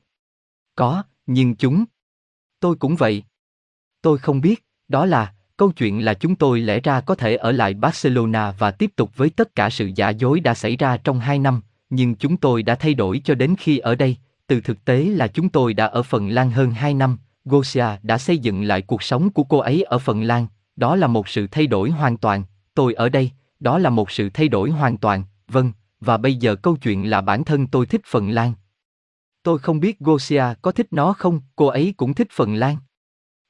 Có, 0.74 1.02
nhưng 1.26 1.56
chúng. 1.56 1.84
Tôi 2.60 2.76
cũng 2.76 2.96
vậy. 2.96 3.22
Tôi 4.02 4.18
không 4.18 4.40
biết, 4.40 4.64
đó 4.88 5.06
là, 5.06 5.32
câu 5.56 5.72
chuyện 5.72 6.04
là 6.04 6.14
chúng 6.14 6.36
tôi 6.36 6.60
lẽ 6.60 6.80
ra 6.80 7.00
có 7.00 7.14
thể 7.14 7.36
ở 7.36 7.52
lại 7.52 7.74
Barcelona 7.74 8.50
và 8.58 8.70
tiếp 8.70 8.90
tục 8.96 9.16
với 9.16 9.30
tất 9.30 9.54
cả 9.54 9.70
sự 9.70 9.90
giả 9.94 10.10
dối 10.10 10.40
đã 10.40 10.54
xảy 10.54 10.76
ra 10.76 10.96
trong 10.96 11.20
hai 11.20 11.38
năm, 11.38 11.60
nhưng 11.90 12.14
chúng 12.14 12.36
tôi 12.36 12.62
đã 12.62 12.74
thay 12.74 12.94
đổi 12.94 13.20
cho 13.24 13.34
đến 13.34 13.54
khi 13.58 13.78
ở 13.78 13.94
đây, 13.94 14.16
từ 14.46 14.60
thực 14.60 14.84
tế 14.84 15.04
là 15.04 15.26
chúng 15.26 15.48
tôi 15.48 15.74
đã 15.74 15.86
ở 15.86 16.02
Phần 16.02 16.28
Lan 16.28 16.50
hơn 16.50 16.70
hai 16.70 16.94
năm, 16.94 17.18
Gosia 17.44 17.86
đã 18.02 18.18
xây 18.18 18.38
dựng 18.38 18.62
lại 18.62 18.82
cuộc 18.82 19.02
sống 19.02 19.30
của 19.30 19.44
cô 19.44 19.58
ấy 19.58 19.82
ở 19.82 19.98
Phần 19.98 20.22
Lan, 20.22 20.46
đó 20.76 20.96
là 20.96 21.06
một 21.06 21.28
sự 21.28 21.46
thay 21.50 21.66
đổi 21.66 21.90
hoàn 21.90 22.16
toàn, 22.16 22.44
tôi 22.74 22.94
ở 22.94 23.08
đây, 23.08 23.30
đó 23.60 23.78
là 23.78 23.90
một 23.90 24.10
sự 24.10 24.30
thay 24.30 24.48
đổi 24.48 24.70
hoàn 24.70 24.96
toàn, 24.96 25.24
vâng, 25.48 25.72
và 26.00 26.16
bây 26.16 26.34
giờ 26.34 26.56
câu 26.56 26.76
chuyện 26.76 27.10
là 27.10 27.20
bản 27.20 27.44
thân 27.44 27.66
tôi 27.66 27.86
thích 27.86 28.00
Phần 28.06 28.30
Lan. 28.30 28.52
Tôi 29.42 29.58
không 29.58 29.80
biết 29.80 29.98
Gosia 30.00 30.44
có 30.62 30.72
thích 30.72 30.86
nó 30.90 31.12
không, 31.12 31.40
cô 31.56 31.66
ấy 31.66 31.94
cũng 31.96 32.14
thích 32.14 32.28
Phần 32.32 32.54
Lan. 32.54 32.76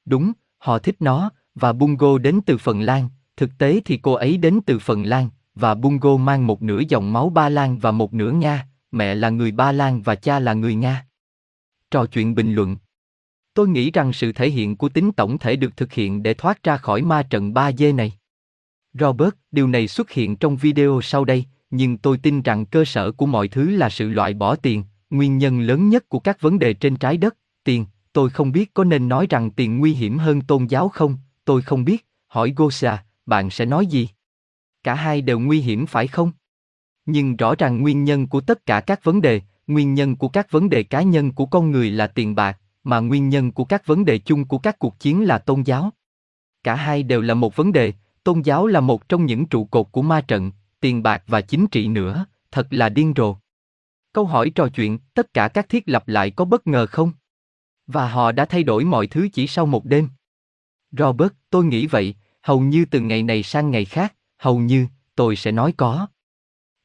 Đúng, 0.05 0.31
họ 0.57 0.79
thích 0.79 0.95
nó, 0.99 1.29
và 1.55 1.73
Bungo 1.73 2.17
đến 2.17 2.39
từ 2.45 2.57
Phần 2.57 2.81
Lan, 2.81 3.09
thực 3.37 3.49
tế 3.57 3.81
thì 3.85 3.97
cô 3.97 4.13
ấy 4.13 4.37
đến 4.37 4.59
từ 4.65 4.79
Phần 4.79 5.03
Lan, 5.03 5.29
và 5.55 5.75
Bungo 5.75 6.17
mang 6.17 6.47
một 6.47 6.61
nửa 6.61 6.81
dòng 6.89 7.13
máu 7.13 7.29
Ba 7.29 7.49
Lan 7.49 7.77
và 7.79 7.91
một 7.91 8.13
nửa 8.13 8.31
Nga, 8.31 8.67
mẹ 8.91 9.15
là 9.15 9.29
người 9.29 9.51
Ba 9.51 9.71
Lan 9.71 10.01
và 10.01 10.15
cha 10.15 10.39
là 10.39 10.53
người 10.53 10.75
Nga. 10.75 11.05
Trò 11.91 12.05
chuyện 12.05 12.35
bình 12.35 12.53
luận 12.53 12.77
Tôi 13.53 13.67
nghĩ 13.67 13.91
rằng 13.91 14.13
sự 14.13 14.31
thể 14.31 14.49
hiện 14.49 14.75
của 14.75 14.89
tính 14.89 15.11
tổng 15.11 15.37
thể 15.37 15.55
được 15.55 15.77
thực 15.77 15.93
hiện 15.93 16.23
để 16.23 16.33
thoát 16.33 16.63
ra 16.63 16.77
khỏi 16.77 17.01
ma 17.01 17.23
trận 17.23 17.53
3D 17.53 17.95
này. 17.95 18.13
Robert, 18.93 19.33
điều 19.51 19.67
này 19.67 19.87
xuất 19.87 20.11
hiện 20.11 20.35
trong 20.35 20.57
video 20.57 20.99
sau 21.03 21.25
đây, 21.25 21.45
nhưng 21.69 21.97
tôi 21.97 22.17
tin 22.17 22.41
rằng 22.41 22.65
cơ 22.65 22.85
sở 22.85 23.11
của 23.11 23.25
mọi 23.25 23.47
thứ 23.47 23.69
là 23.69 23.89
sự 23.89 24.09
loại 24.09 24.33
bỏ 24.33 24.55
tiền, 24.55 24.83
nguyên 25.09 25.37
nhân 25.37 25.59
lớn 25.59 25.89
nhất 25.89 26.09
của 26.09 26.19
các 26.19 26.41
vấn 26.41 26.59
đề 26.59 26.73
trên 26.73 26.95
trái 26.95 27.17
đất, 27.17 27.37
tiền. 27.63 27.85
Tôi 28.13 28.29
không 28.29 28.51
biết 28.51 28.73
có 28.73 28.83
nên 28.83 29.07
nói 29.07 29.27
rằng 29.29 29.51
tiền 29.51 29.77
nguy 29.77 29.93
hiểm 29.93 30.17
hơn 30.17 30.41
tôn 30.41 30.65
giáo 30.65 30.89
không, 30.89 31.17
tôi 31.45 31.61
không 31.61 31.85
biết, 31.85 32.05
hỏi 32.27 32.53
Gosa, 32.55 33.03
bạn 33.25 33.49
sẽ 33.49 33.65
nói 33.65 33.85
gì? 33.85 34.09
Cả 34.83 34.93
hai 34.93 35.21
đều 35.21 35.39
nguy 35.39 35.61
hiểm 35.61 35.85
phải 35.85 36.07
không? 36.07 36.31
Nhưng 37.07 37.35
rõ 37.35 37.55
ràng 37.55 37.81
nguyên 37.81 38.03
nhân 38.03 38.27
của 38.27 38.41
tất 38.41 38.65
cả 38.65 38.81
các 38.81 39.03
vấn 39.03 39.21
đề, 39.21 39.41
nguyên 39.67 39.93
nhân 39.93 40.15
của 40.15 40.27
các 40.27 40.51
vấn 40.51 40.69
đề 40.69 40.83
cá 40.83 41.01
nhân 41.01 41.31
của 41.31 41.45
con 41.45 41.71
người 41.71 41.91
là 41.91 42.07
tiền 42.07 42.35
bạc, 42.35 42.59
mà 42.83 42.99
nguyên 42.99 43.29
nhân 43.29 43.51
của 43.51 43.65
các 43.65 43.85
vấn 43.85 44.05
đề 44.05 44.17
chung 44.17 44.45
của 44.45 44.57
các 44.57 44.79
cuộc 44.79 44.99
chiến 44.99 45.23
là 45.23 45.37
tôn 45.37 45.61
giáo. 45.61 45.91
Cả 46.63 46.75
hai 46.75 47.03
đều 47.03 47.21
là 47.21 47.33
một 47.33 47.55
vấn 47.55 47.71
đề, 47.71 47.93
tôn 48.23 48.41
giáo 48.41 48.67
là 48.67 48.79
một 48.79 49.09
trong 49.09 49.25
những 49.25 49.45
trụ 49.45 49.65
cột 49.65 49.87
của 49.91 50.01
ma 50.01 50.21
trận, 50.21 50.51
tiền 50.79 51.03
bạc 51.03 51.23
và 51.27 51.41
chính 51.41 51.67
trị 51.67 51.87
nữa, 51.87 52.25
thật 52.51 52.67
là 52.69 52.89
điên 52.89 53.13
rồ. 53.15 53.35
Câu 54.13 54.25
hỏi 54.25 54.49
trò 54.49 54.67
chuyện, 54.67 54.99
tất 55.13 55.33
cả 55.33 55.47
các 55.47 55.69
thiết 55.69 55.83
lập 55.85 56.07
lại 56.07 56.31
có 56.31 56.45
bất 56.45 56.67
ngờ 56.67 56.85
không? 56.85 57.11
Và 57.87 58.09
họ 58.09 58.31
đã 58.31 58.45
thay 58.45 58.63
đổi 58.63 58.83
mọi 58.83 59.07
thứ 59.07 59.27
chỉ 59.33 59.47
sau 59.47 59.65
một 59.65 59.85
đêm. 59.85 60.09
Robert, 60.91 61.31
tôi 61.49 61.65
nghĩ 61.65 61.87
vậy, 61.87 62.15
hầu 62.41 62.59
như 62.59 62.85
từ 62.85 62.99
ngày 62.99 63.23
này 63.23 63.43
sang 63.43 63.71
ngày 63.71 63.85
khác, 63.85 64.15
hầu 64.37 64.59
như, 64.59 64.87
tôi 65.15 65.35
sẽ 65.35 65.51
nói 65.51 65.73
có. 65.77 66.07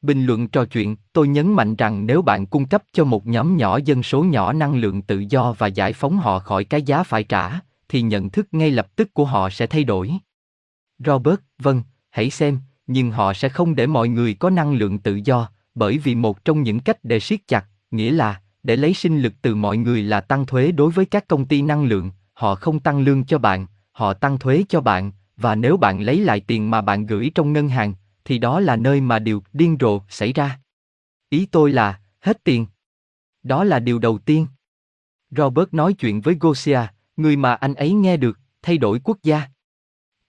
Bình 0.03 0.25
luận 0.25 0.47
trò 0.47 0.65
chuyện, 0.65 0.95
tôi 1.13 1.27
nhấn 1.27 1.53
mạnh 1.53 1.75
rằng 1.75 2.05
nếu 2.05 2.21
bạn 2.21 2.45
cung 2.45 2.65
cấp 2.65 2.83
cho 2.93 3.03
một 3.03 3.27
nhóm 3.27 3.57
nhỏ 3.57 3.79
dân 3.85 4.03
số 4.03 4.23
nhỏ 4.23 4.53
năng 4.53 4.75
lượng 4.75 5.01
tự 5.01 5.23
do 5.29 5.55
và 5.57 5.67
giải 5.67 5.93
phóng 5.93 6.17
họ 6.17 6.39
khỏi 6.39 6.63
cái 6.63 6.81
giá 6.81 7.03
phải 7.03 7.23
trả, 7.23 7.59
thì 7.89 8.01
nhận 8.01 8.29
thức 8.29 8.47
ngay 8.51 8.71
lập 8.71 8.87
tức 8.95 9.13
của 9.13 9.25
họ 9.25 9.49
sẽ 9.49 9.67
thay 9.67 9.83
đổi. 9.83 10.11
Robert, 10.99 11.39
vâng, 11.59 11.81
hãy 12.09 12.29
xem, 12.29 12.59
nhưng 12.87 13.11
họ 13.11 13.33
sẽ 13.33 13.49
không 13.49 13.75
để 13.75 13.87
mọi 13.87 14.07
người 14.07 14.33
có 14.33 14.49
năng 14.49 14.73
lượng 14.73 14.99
tự 14.99 15.19
do, 15.25 15.49
bởi 15.75 15.97
vì 15.97 16.15
một 16.15 16.45
trong 16.45 16.63
những 16.63 16.79
cách 16.79 16.97
để 17.03 17.19
siết 17.19 17.47
chặt, 17.47 17.65
nghĩa 17.91 18.11
là, 18.11 18.41
để 18.63 18.75
lấy 18.75 18.93
sinh 18.93 19.21
lực 19.21 19.33
từ 19.41 19.55
mọi 19.55 19.77
người 19.77 20.03
là 20.03 20.21
tăng 20.21 20.45
thuế 20.45 20.71
đối 20.71 20.91
với 20.91 21.05
các 21.05 21.27
công 21.27 21.45
ty 21.45 21.61
năng 21.61 21.83
lượng, 21.83 22.11
họ 22.33 22.55
không 22.55 22.79
tăng 22.79 22.99
lương 22.99 23.25
cho 23.25 23.37
bạn, 23.37 23.65
họ 23.91 24.13
tăng 24.13 24.39
thuế 24.39 24.63
cho 24.69 24.81
bạn, 24.81 25.11
và 25.37 25.55
nếu 25.55 25.77
bạn 25.77 26.01
lấy 26.01 26.19
lại 26.19 26.39
tiền 26.39 26.71
mà 26.71 26.81
bạn 26.81 27.05
gửi 27.05 27.31
trong 27.35 27.53
ngân 27.53 27.69
hàng, 27.69 27.93
thì 28.25 28.37
đó 28.37 28.59
là 28.59 28.75
nơi 28.75 29.01
mà 29.01 29.19
điều 29.19 29.43
điên 29.53 29.77
rồ 29.79 30.01
xảy 30.09 30.33
ra. 30.33 30.59
Ý 31.29 31.45
tôi 31.45 31.71
là, 31.71 31.99
hết 32.19 32.43
tiền. 32.43 32.65
Đó 33.43 33.63
là 33.63 33.79
điều 33.79 33.99
đầu 33.99 34.17
tiên. 34.17 34.47
Robert 35.31 35.67
nói 35.71 35.93
chuyện 35.93 36.21
với 36.21 36.37
Gosia, 36.39 36.79
người 37.17 37.35
mà 37.35 37.53
anh 37.53 37.73
ấy 37.73 37.93
nghe 37.93 38.17
được, 38.17 38.39
thay 38.61 38.77
đổi 38.77 38.99
quốc 39.03 39.17
gia. 39.23 39.41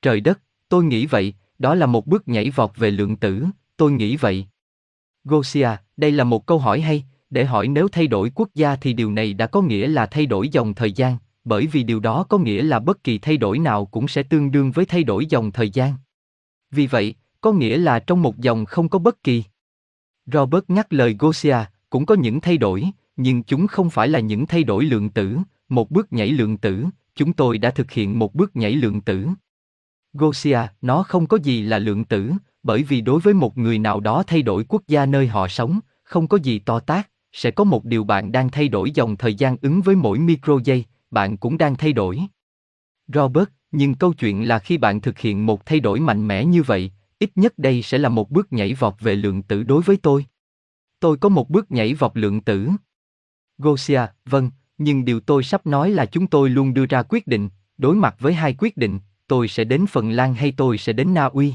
Trời 0.02 0.20
đất, 0.20 0.40
tôi 0.68 0.84
nghĩ 0.84 1.06
vậy, 1.06 1.34
đó 1.58 1.74
là 1.74 1.86
một 1.86 2.06
bước 2.06 2.28
nhảy 2.28 2.50
vọt 2.50 2.70
về 2.76 2.90
lượng 2.90 3.16
tử, 3.16 3.44
tôi 3.76 3.92
nghĩ 3.92 4.16
vậy. 4.16 4.46
Gosia, 5.24 5.68
đây 5.96 6.12
là 6.12 6.24
một 6.24 6.46
câu 6.46 6.58
hỏi 6.58 6.80
hay, 6.80 7.04
để 7.30 7.44
hỏi 7.44 7.68
nếu 7.68 7.88
thay 7.88 8.06
đổi 8.06 8.30
quốc 8.34 8.48
gia 8.54 8.76
thì 8.76 8.92
điều 8.92 9.12
này 9.12 9.34
đã 9.34 9.46
có 9.46 9.62
nghĩa 9.62 9.88
là 9.88 10.06
thay 10.06 10.26
đổi 10.26 10.48
dòng 10.48 10.74
thời 10.74 10.92
gian, 10.92 11.16
bởi 11.44 11.66
vì 11.66 11.82
điều 11.82 12.00
đó 12.00 12.26
có 12.28 12.38
nghĩa 12.38 12.62
là 12.62 12.80
bất 12.80 13.04
kỳ 13.04 13.18
thay 13.18 13.36
đổi 13.36 13.58
nào 13.58 13.86
cũng 13.86 14.08
sẽ 14.08 14.22
tương 14.22 14.50
đương 14.50 14.70
với 14.70 14.86
thay 14.86 15.04
đổi 15.04 15.26
dòng 15.26 15.52
thời 15.52 15.70
gian. 15.70 15.94
Vì 16.70 16.86
vậy, 16.86 17.14
có 17.44 17.52
nghĩa 17.52 17.76
là 17.76 17.98
trong 17.98 18.22
một 18.22 18.38
dòng 18.38 18.64
không 18.64 18.88
có 18.88 18.98
bất 18.98 19.22
kỳ. 19.22 19.44
Robert 20.26 20.64
nhắc 20.68 20.92
lời 20.92 21.16
Gosia, 21.18 21.56
cũng 21.90 22.06
có 22.06 22.14
những 22.14 22.40
thay 22.40 22.56
đổi, 22.58 22.84
nhưng 23.16 23.42
chúng 23.42 23.66
không 23.66 23.90
phải 23.90 24.08
là 24.08 24.20
những 24.20 24.46
thay 24.46 24.64
đổi 24.64 24.84
lượng 24.84 25.10
tử, 25.10 25.38
một 25.68 25.90
bước 25.90 26.12
nhảy 26.12 26.28
lượng 26.28 26.56
tử, 26.56 26.84
chúng 27.14 27.32
tôi 27.32 27.58
đã 27.58 27.70
thực 27.70 27.90
hiện 27.90 28.18
một 28.18 28.34
bước 28.34 28.56
nhảy 28.56 28.72
lượng 28.72 29.00
tử. 29.00 29.28
Gosia, 30.12 30.58
nó 30.82 31.02
không 31.02 31.26
có 31.26 31.38
gì 31.42 31.62
là 31.62 31.78
lượng 31.78 32.04
tử, 32.04 32.32
bởi 32.62 32.82
vì 32.82 33.00
đối 33.00 33.20
với 33.20 33.34
một 33.34 33.58
người 33.58 33.78
nào 33.78 34.00
đó 34.00 34.22
thay 34.26 34.42
đổi 34.42 34.64
quốc 34.68 34.82
gia 34.88 35.06
nơi 35.06 35.26
họ 35.26 35.48
sống, 35.48 35.80
không 36.02 36.28
có 36.28 36.36
gì 36.36 36.58
to 36.58 36.80
tác, 36.80 37.10
sẽ 37.32 37.50
có 37.50 37.64
một 37.64 37.84
điều 37.84 38.04
bạn 38.04 38.32
đang 38.32 38.50
thay 38.50 38.68
đổi 38.68 38.90
dòng 38.90 39.16
thời 39.16 39.34
gian 39.34 39.56
ứng 39.62 39.80
với 39.80 39.96
mỗi 39.96 40.18
micro 40.18 40.58
giây, 40.64 40.84
bạn 41.10 41.36
cũng 41.36 41.58
đang 41.58 41.76
thay 41.76 41.92
đổi. 41.92 42.20
Robert, 43.08 43.48
nhưng 43.72 43.94
câu 43.94 44.12
chuyện 44.12 44.48
là 44.48 44.58
khi 44.58 44.78
bạn 44.78 45.00
thực 45.00 45.18
hiện 45.18 45.46
một 45.46 45.66
thay 45.66 45.80
đổi 45.80 46.00
mạnh 46.00 46.28
mẽ 46.28 46.44
như 46.44 46.62
vậy, 46.62 46.90
ít 47.18 47.30
nhất 47.34 47.58
đây 47.58 47.82
sẽ 47.82 47.98
là 47.98 48.08
một 48.08 48.30
bước 48.30 48.52
nhảy 48.52 48.74
vọt 48.74 48.94
về 49.00 49.14
lượng 49.14 49.42
tử 49.42 49.62
đối 49.62 49.82
với 49.82 49.96
tôi. 49.96 50.26
Tôi 51.00 51.16
có 51.16 51.28
một 51.28 51.50
bước 51.50 51.70
nhảy 51.70 51.94
vọt 51.94 52.12
lượng 52.14 52.40
tử. 52.40 52.68
Gosia, 53.58 54.00
vâng, 54.24 54.50
nhưng 54.78 55.04
điều 55.04 55.20
tôi 55.20 55.44
sắp 55.44 55.66
nói 55.66 55.90
là 55.90 56.06
chúng 56.06 56.26
tôi 56.26 56.50
luôn 56.50 56.74
đưa 56.74 56.86
ra 56.86 57.02
quyết 57.02 57.26
định, 57.26 57.48
đối 57.78 57.96
mặt 57.96 58.16
với 58.18 58.34
hai 58.34 58.54
quyết 58.58 58.76
định, 58.76 59.00
tôi 59.26 59.48
sẽ 59.48 59.64
đến 59.64 59.86
Phần 59.86 60.10
Lan 60.10 60.34
hay 60.34 60.52
tôi 60.56 60.78
sẽ 60.78 60.92
đến 60.92 61.14
Na 61.14 61.24
Uy. 61.24 61.54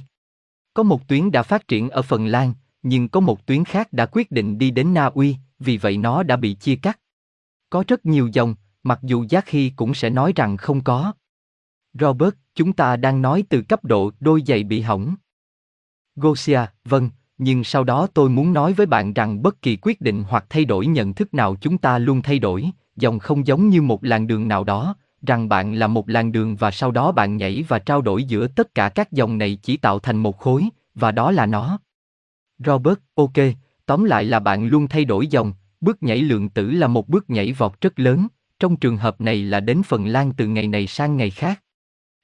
Có 0.73 0.83
một 0.83 1.07
tuyến 1.07 1.31
đã 1.31 1.43
phát 1.43 1.67
triển 1.67 1.89
ở 1.89 2.01
Phần 2.01 2.25
Lan, 2.25 2.53
nhưng 2.83 3.09
có 3.09 3.19
một 3.19 3.45
tuyến 3.45 3.65
khác 3.65 3.93
đã 3.93 4.05
quyết 4.05 4.31
định 4.31 4.57
đi 4.57 4.71
đến 4.71 4.93
Na 4.93 5.05
Uy, 5.05 5.35
vì 5.59 5.77
vậy 5.77 5.97
nó 5.97 6.23
đã 6.23 6.35
bị 6.35 6.53
chia 6.53 6.75
cắt. 6.75 6.99
Có 7.69 7.83
rất 7.87 8.05
nhiều 8.05 8.29
dòng, 8.33 8.55
mặc 8.83 8.99
dù 9.03 9.25
Giác 9.29 9.49
Hy 9.49 9.71
cũng 9.75 9.93
sẽ 9.93 10.09
nói 10.09 10.33
rằng 10.35 10.57
không 10.57 10.83
có. 10.83 11.13
Robert, 11.93 12.35
chúng 12.55 12.73
ta 12.73 12.95
đang 12.95 13.21
nói 13.21 13.43
từ 13.49 13.61
cấp 13.61 13.85
độ 13.85 14.11
đôi 14.19 14.43
giày 14.47 14.63
bị 14.63 14.81
hỏng. 14.81 15.15
Gosia, 16.19 16.61
vâng, 16.85 17.09
nhưng 17.37 17.63
sau 17.63 17.83
đó 17.83 18.07
tôi 18.13 18.29
muốn 18.29 18.53
nói 18.53 18.73
với 18.73 18.85
bạn 18.85 19.13
rằng 19.13 19.41
bất 19.41 19.61
kỳ 19.61 19.77
quyết 19.81 20.01
định 20.01 20.23
hoặc 20.27 20.45
thay 20.49 20.65
đổi 20.65 20.87
nhận 20.87 21.13
thức 21.13 21.33
nào 21.33 21.55
chúng 21.61 21.77
ta 21.77 21.97
luôn 21.97 22.21
thay 22.21 22.39
đổi, 22.39 22.65
dòng 22.95 23.19
không 23.19 23.47
giống 23.47 23.69
như 23.69 23.81
một 23.81 24.03
làn 24.03 24.27
đường 24.27 24.47
nào 24.47 24.63
đó, 24.63 24.95
rằng 25.27 25.49
bạn 25.49 25.73
là 25.73 25.87
một 25.87 26.09
làn 26.09 26.31
đường 26.31 26.55
và 26.55 26.71
sau 26.71 26.91
đó 26.91 27.11
bạn 27.11 27.37
nhảy 27.37 27.65
và 27.67 27.79
trao 27.79 28.01
đổi 28.01 28.23
giữa 28.23 28.47
tất 28.47 28.75
cả 28.75 28.89
các 28.89 29.11
dòng 29.11 29.37
này 29.37 29.59
chỉ 29.61 29.77
tạo 29.77 29.99
thành 29.99 30.17
một 30.17 30.37
khối, 30.37 30.69
và 30.95 31.11
đó 31.11 31.31
là 31.31 31.45
nó. 31.45 31.79
Robert, 32.65 32.99
ok, 33.15 33.33
tóm 33.85 34.03
lại 34.03 34.25
là 34.25 34.39
bạn 34.39 34.67
luôn 34.67 34.87
thay 34.87 35.05
đổi 35.05 35.27
dòng, 35.27 35.53
bước 35.81 36.03
nhảy 36.03 36.21
lượng 36.21 36.49
tử 36.49 36.71
là 36.71 36.87
một 36.87 37.09
bước 37.09 37.29
nhảy 37.29 37.53
vọt 37.53 37.81
rất 37.81 37.99
lớn, 37.99 38.27
trong 38.59 38.75
trường 38.75 38.97
hợp 38.97 39.21
này 39.21 39.43
là 39.43 39.59
đến 39.59 39.81
Phần 39.83 40.07
Lan 40.07 40.31
từ 40.37 40.47
ngày 40.47 40.67
này 40.67 40.87
sang 40.87 41.17
ngày 41.17 41.29
khác. 41.29 41.63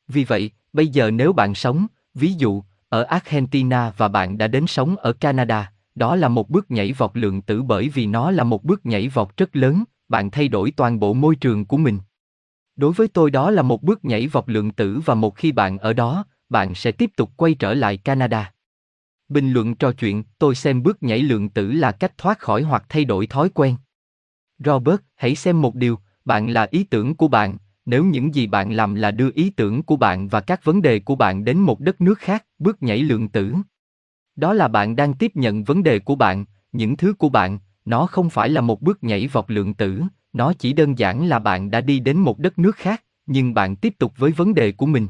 Vì 0.07 0.23
vậy, 0.23 0.51
bây 0.73 0.87
giờ 0.87 1.11
nếu 1.11 1.33
bạn 1.33 1.55
sống, 1.55 1.87
ví 2.13 2.33
dụ, 2.33 2.63
ở 2.89 3.03
Argentina 3.03 3.93
và 3.97 4.07
bạn 4.07 4.37
đã 4.37 4.47
đến 4.47 4.67
sống 4.67 4.95
ở 4.95 5.13
Canada, 5.13 5.71
đó 5.95 6.15
là 6.15 6.27
một 6.27 6.49
bước 6.49 6.71
nhảy 6.71 6.93
vọt 6.93 7.11
lượng 7.13 7.41
tử 7.41 7.63
bởi 7.63 7.89
vì 7.89 8.05
nó 8.05 8.31
là 8.31 8.43
một 8.43 8.63
bước 8.63 8.85
nhảy 8.85 9.07
vọt 9.07 9.37
rất 9.37 9.55
lớn, 9.55 9.83
bạn 10.09 10.31
thay 10.31 10.47
đổi 10.47 10.71
toàn 10.71 10.99
bộ 10.99 11.13
môi 11.13 11.35
trường 11.35 11.65
của 11.65 11.77
mình. 11.77 11.99
Đối 12.75 12.93
với 12.93 13.07
tôi 13.07 13.31
đó 13.31 13.51
là 13.51 13.61
một 13.61 13.83
bước 13.83 14.05
nhảy 14.05 14.27
vọt 14.27 14.43
lượng 14.47 14.71
tử 14.71 14.99
và 15.05 15.15
một 15.15 15.35
khi 15.35 15.51
bạn 15.51 15.77
ở 15.77 15.93
đó, 15.93 16.25
bạn 16.49 16.75
sẽ 16.75 16.91
tiếp 16.91 17.11
tục 17.17 17.31
quay 17.37 17.53
trở 17.53 17.73
lại 17.73 17.97
Canada. 17.97 18.53
Bình 19.29 19.51
luận 19.51 19.75
trò 19.75 19.91
chuyện, 19.91 20.23
tôi 20.39 20.55
xem 20.55 20.83
bước 20.83 21.03
nhảy 21.03 21.19
lượng 21.19 21.49
tử 21.49 21.71
là 21.71 21.91
cách 21.91 22.17
thoát 22.17 22.39
khỏi 22.39 22.61
hoặc 22.61 22.85
thay 22.89 23.05
đổi 23.05 23.27
thói 23.27 23.49
quen. 23.49 23.75
Robert, 24.59 25.01
hãy 25.15 25.35
xem 25.35 25.61
một 25.61 25.75
điều, 25.75 25.99
bạn 26.25 26.49
là 26.49 26.67
ý 26.71 26.83
tưởng 26.83 27.15
của 27.15 27.27
bạn, 27.27 27.57
nếu 27.85 28.05
những 28.05 28.35
gì 28.35 28.47
bạn 28.47 28.71
làm 28.71 28.95
là 28.95 29.11
đưa 29.11 29.29
ý 29.35 29.49
tưởng 29.49 29.83
của 29.83 29.95
bạn 29.95 30.27
và 30.27 30.41
các 30.41 30.63
vấn 30.63 30.81
đề 30.81 30.99
của 30.99 31.15
bạn 31.15 31.45
đến 31.45 31.57
một 31.57 31.79
đất 31.79 32.01
nước 32.01 32.19
khác, 32.19 32.45
bước 32.59 32.83
nhảy 32.83 32.97
lượng 32.97 33.29
tử. 33.29 33.53
Đó 34.35 34.53
là 34.53 34.67
bạn 34.67 34.95
đang 34.95 35.13
tiếp 35.13 35.31
nhận 35.35 35.63
vấn 35.63 35.83
đề 35.83 35.99
của 35.99 36.15
bạn, 36.15 36.45
những 36.71 36.97
thứ 36.97 37.13
của 37.13 37.29
bạn, 37.29 37.59
nó 37.85 38.05
không 38.05 38.29
phải 38.29 38.49
là 38.49 38.61
một 38.61 38.81
bước 38.81 39.03
nhảy 39.03 39.27
vọt 39.27 39.45
lượng 39.47 39.73
tử, 39.73 40.01
nó 40.33 40.53
chỉ 40.53 40.73
đơn 40.73 40.99
giản 40.99 41.27
là 41.27 41.39
bạn 41.39 41.71
đã 41.71 41.81
đi 41.81 41.99
đến 41.99 42.17
một 42.17 42.39
đất 42.39 42.59
nước 42.59 42.75
khác, 42.75 43.03
nhưng 43.25 43.53
bạn 43.53 43.75
tiếp 43.75 43.95
tục 43.99 44.13
với 44.17 44.31
vấn 44.31 44.53
đề 44.53 44.71
của 44.71 44.85
mình. 44.85 45.07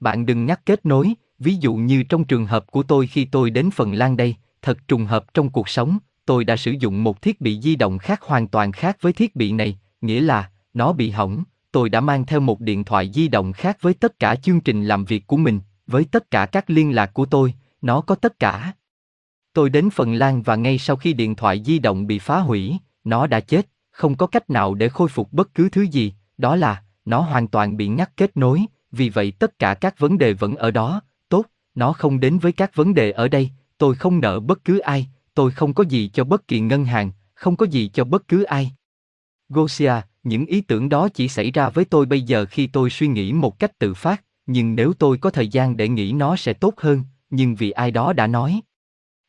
Bạn 0.00 0.26
đừng 0.26 0.46
nhắc 0.46 0.60
kết 0.66 0.86
nối, 0.86 1.14
ví 1.38 1.54
dụ 1.54 1.74
như 1.74 2.02
trong 2.02 2.24
trường 2.24 2.46
hợp 2.46 2.70
của 2.70 2.82
tôi 2.82 3.06
khi 3.06 3.24
tôi 3.24 3.50
đến 3.50 3.70
Phần 3.70 3.92
Lan 3.92 4.16
đây, 4.16 4.36
thật 4.62 4.88
trùng 4.88 5.06
hợp 5.06 5.34
trong 5.34 5.50
cuộc 5.50 5.68
sống, 5.68 5.98
tôi 6.26 6.44
đã 6.44 6.56
sử 6.56 6.70
dụng 6.70 7.04
một 7.04 7.22
thiết 7.22 7.40
bị 7.40 7.60
di 7.60 7.76
động 7.76 7.98
khác 7.98 8.22
hoàn 8.22 8.48
toàn 8.48 8.72
khác 8.72 8.96
với 9.00 9.12
thiết 9.12 9.36
bị 9.36 9.52
này, 9.52 9.78
nghĩa 10.00 10.20
là, 10.20 10.50
nó 10.74 10.92
bị 10.92 11.10
hỏng, 11.10 11.44
tôi 11.72 11.88
đã 11.88 12.00
mang 12.00 12.26
theo 12.26 12.40
một 12.40 12.60
điện 12.60 12.84
thoại 12.84 13.10
di 13.14 13.28
động 13.28 13.52
khác 13.52 13.78
với 13.80 13.94
tất 13.94 14.18
cả 14.18 14.34
chương 14.34 14.60
trình 14.60 14.84
làm 14.84 15.04
việc 15.04 15.26
của 15.26 15.36
mình, 15.36 15.60
với 15.86 16.04
tất 16.04 16.30
cả 16.30 16.46
các 16.46 16.70
liên 16.70 16.94
lạc 16.94 17.14
của 17.14 17.26
tôi, 17.26 17.54
nó 17.82 18.00
có 18.00 18.14
tất 18.14 18.38
cả. 18.38 18.72
Tôi 19.52 19.70
đến 19.70 19.90
Phần 19.90 20.14
Lan 20.14 20.42
và 20.42 20.56
ngay 20.56 20.78
sau 20.78 20.96
khi 20.96 21.12
điện 21.12 21.34
thoại 21.34 21.62
di 21.66 21.78
động 21.78 22.06
bị 22.06 22.18
phá 22.18 22.38
hủy, 22.38 22.76
nó 23.04 23.26
đã 23.26 23.40
chết, 23.40 23.68
không 23.90 24.16
có 24.16 24.26
cách 24.26 24.50
nào 24.50 24.74
để 24.74 24.88
khôi 24.88 25.08
phục 25.08 25.32
bất 25.32 25.54
cứ 25.54 25.68
thứ 25.68 25.82
gì, 25.82 26.14
đó 26.38 26.56
là, 26.56 26.82
nó 27.04 27.20
hoàn 27.20 27.48
toàn 27.48 27.76
bị 27.76 27.88
ngắt 27.88 28.16
kết 28.16 28.36
nối, 28.36 28.64
vì 28.92 29.08
vậy 29.08 29.32
tất 29.38 29.58
cả 29.58 29.74
các 29.74 29.98
vấn 29.98 30.18
đề 30.18 30.32
vẫn 30.32 30.56
ở 30.56 30.70
đó, 30.70 31.02
tốt, 31.28 31.46
nó 31.74 31.92
không 31.92 32.20
đến 32.20 32.38
với 32.38 32.52
các 32.52 32.74
vấn 32.74 32.94
đề 32.94 33.10
ở 33.10 33.28
đây, 33.28 33.50
tôi 33.78 33.94
không 33.94 34.20
nợ 34.20 34.40
bất 34.40 34.64
cứ 34.64 34.78
ai, 34.78 35.08
tôi 35.34 35.50
không 35.50 35.74
có 35.74 35.84
gì 35.84 36.10
cho 36.12 36.24
bất 36.24 36.48
kỳ 36.48 36.60
ngân 36.60 36.84
hàng, 36.84 37.10
không 37.34 37.56
có 37.56 37.66
gì 37.66 37.88
cho 37.88 38.04
bất 38.04 38.28
cứ 38.28 38.42
ai. 38.42 38.72
Gosia, 39.48 39.92
những 40.22 40.46
ý 40.46 40.60
tưởng 40.60 40.88
đó 40.88 41.08
chỉ 41.08 41.28
xảy 41.28 41.50
ra 41.50 41.68
với 41.68 41.84
tôi 41.84 42.06
bây 42.06 42.22
giờ 42.22 42.46
khi 42.46 42.66
tôi 42.66 42.90
suy 42.90 43.08
nghĩ 43.08 43.32
một 43.32 43.58
cách 43.58 43.78
tự 43.78 43.94
phát, 43.94 44.24
nhưng 44.46 44.74
nếu 44.74 44.92
tôi 44.92 45.18
có 45.18 45.30
thời 45.30 45.48
gian 45.48 45.76
để 45.76 45.88
nghĩ 45.88 46.12
nó 46.12 46.36
sẽ 46.36 46.52
tốt 46.52 46.74
hơn, 46.76 47.02
nhưng 47.30 47.54
vì 47.54 47.70
ai 47.70 47.90
đó 47.90 48.12
đã 48.12 48.26
nói. 48.26 48.60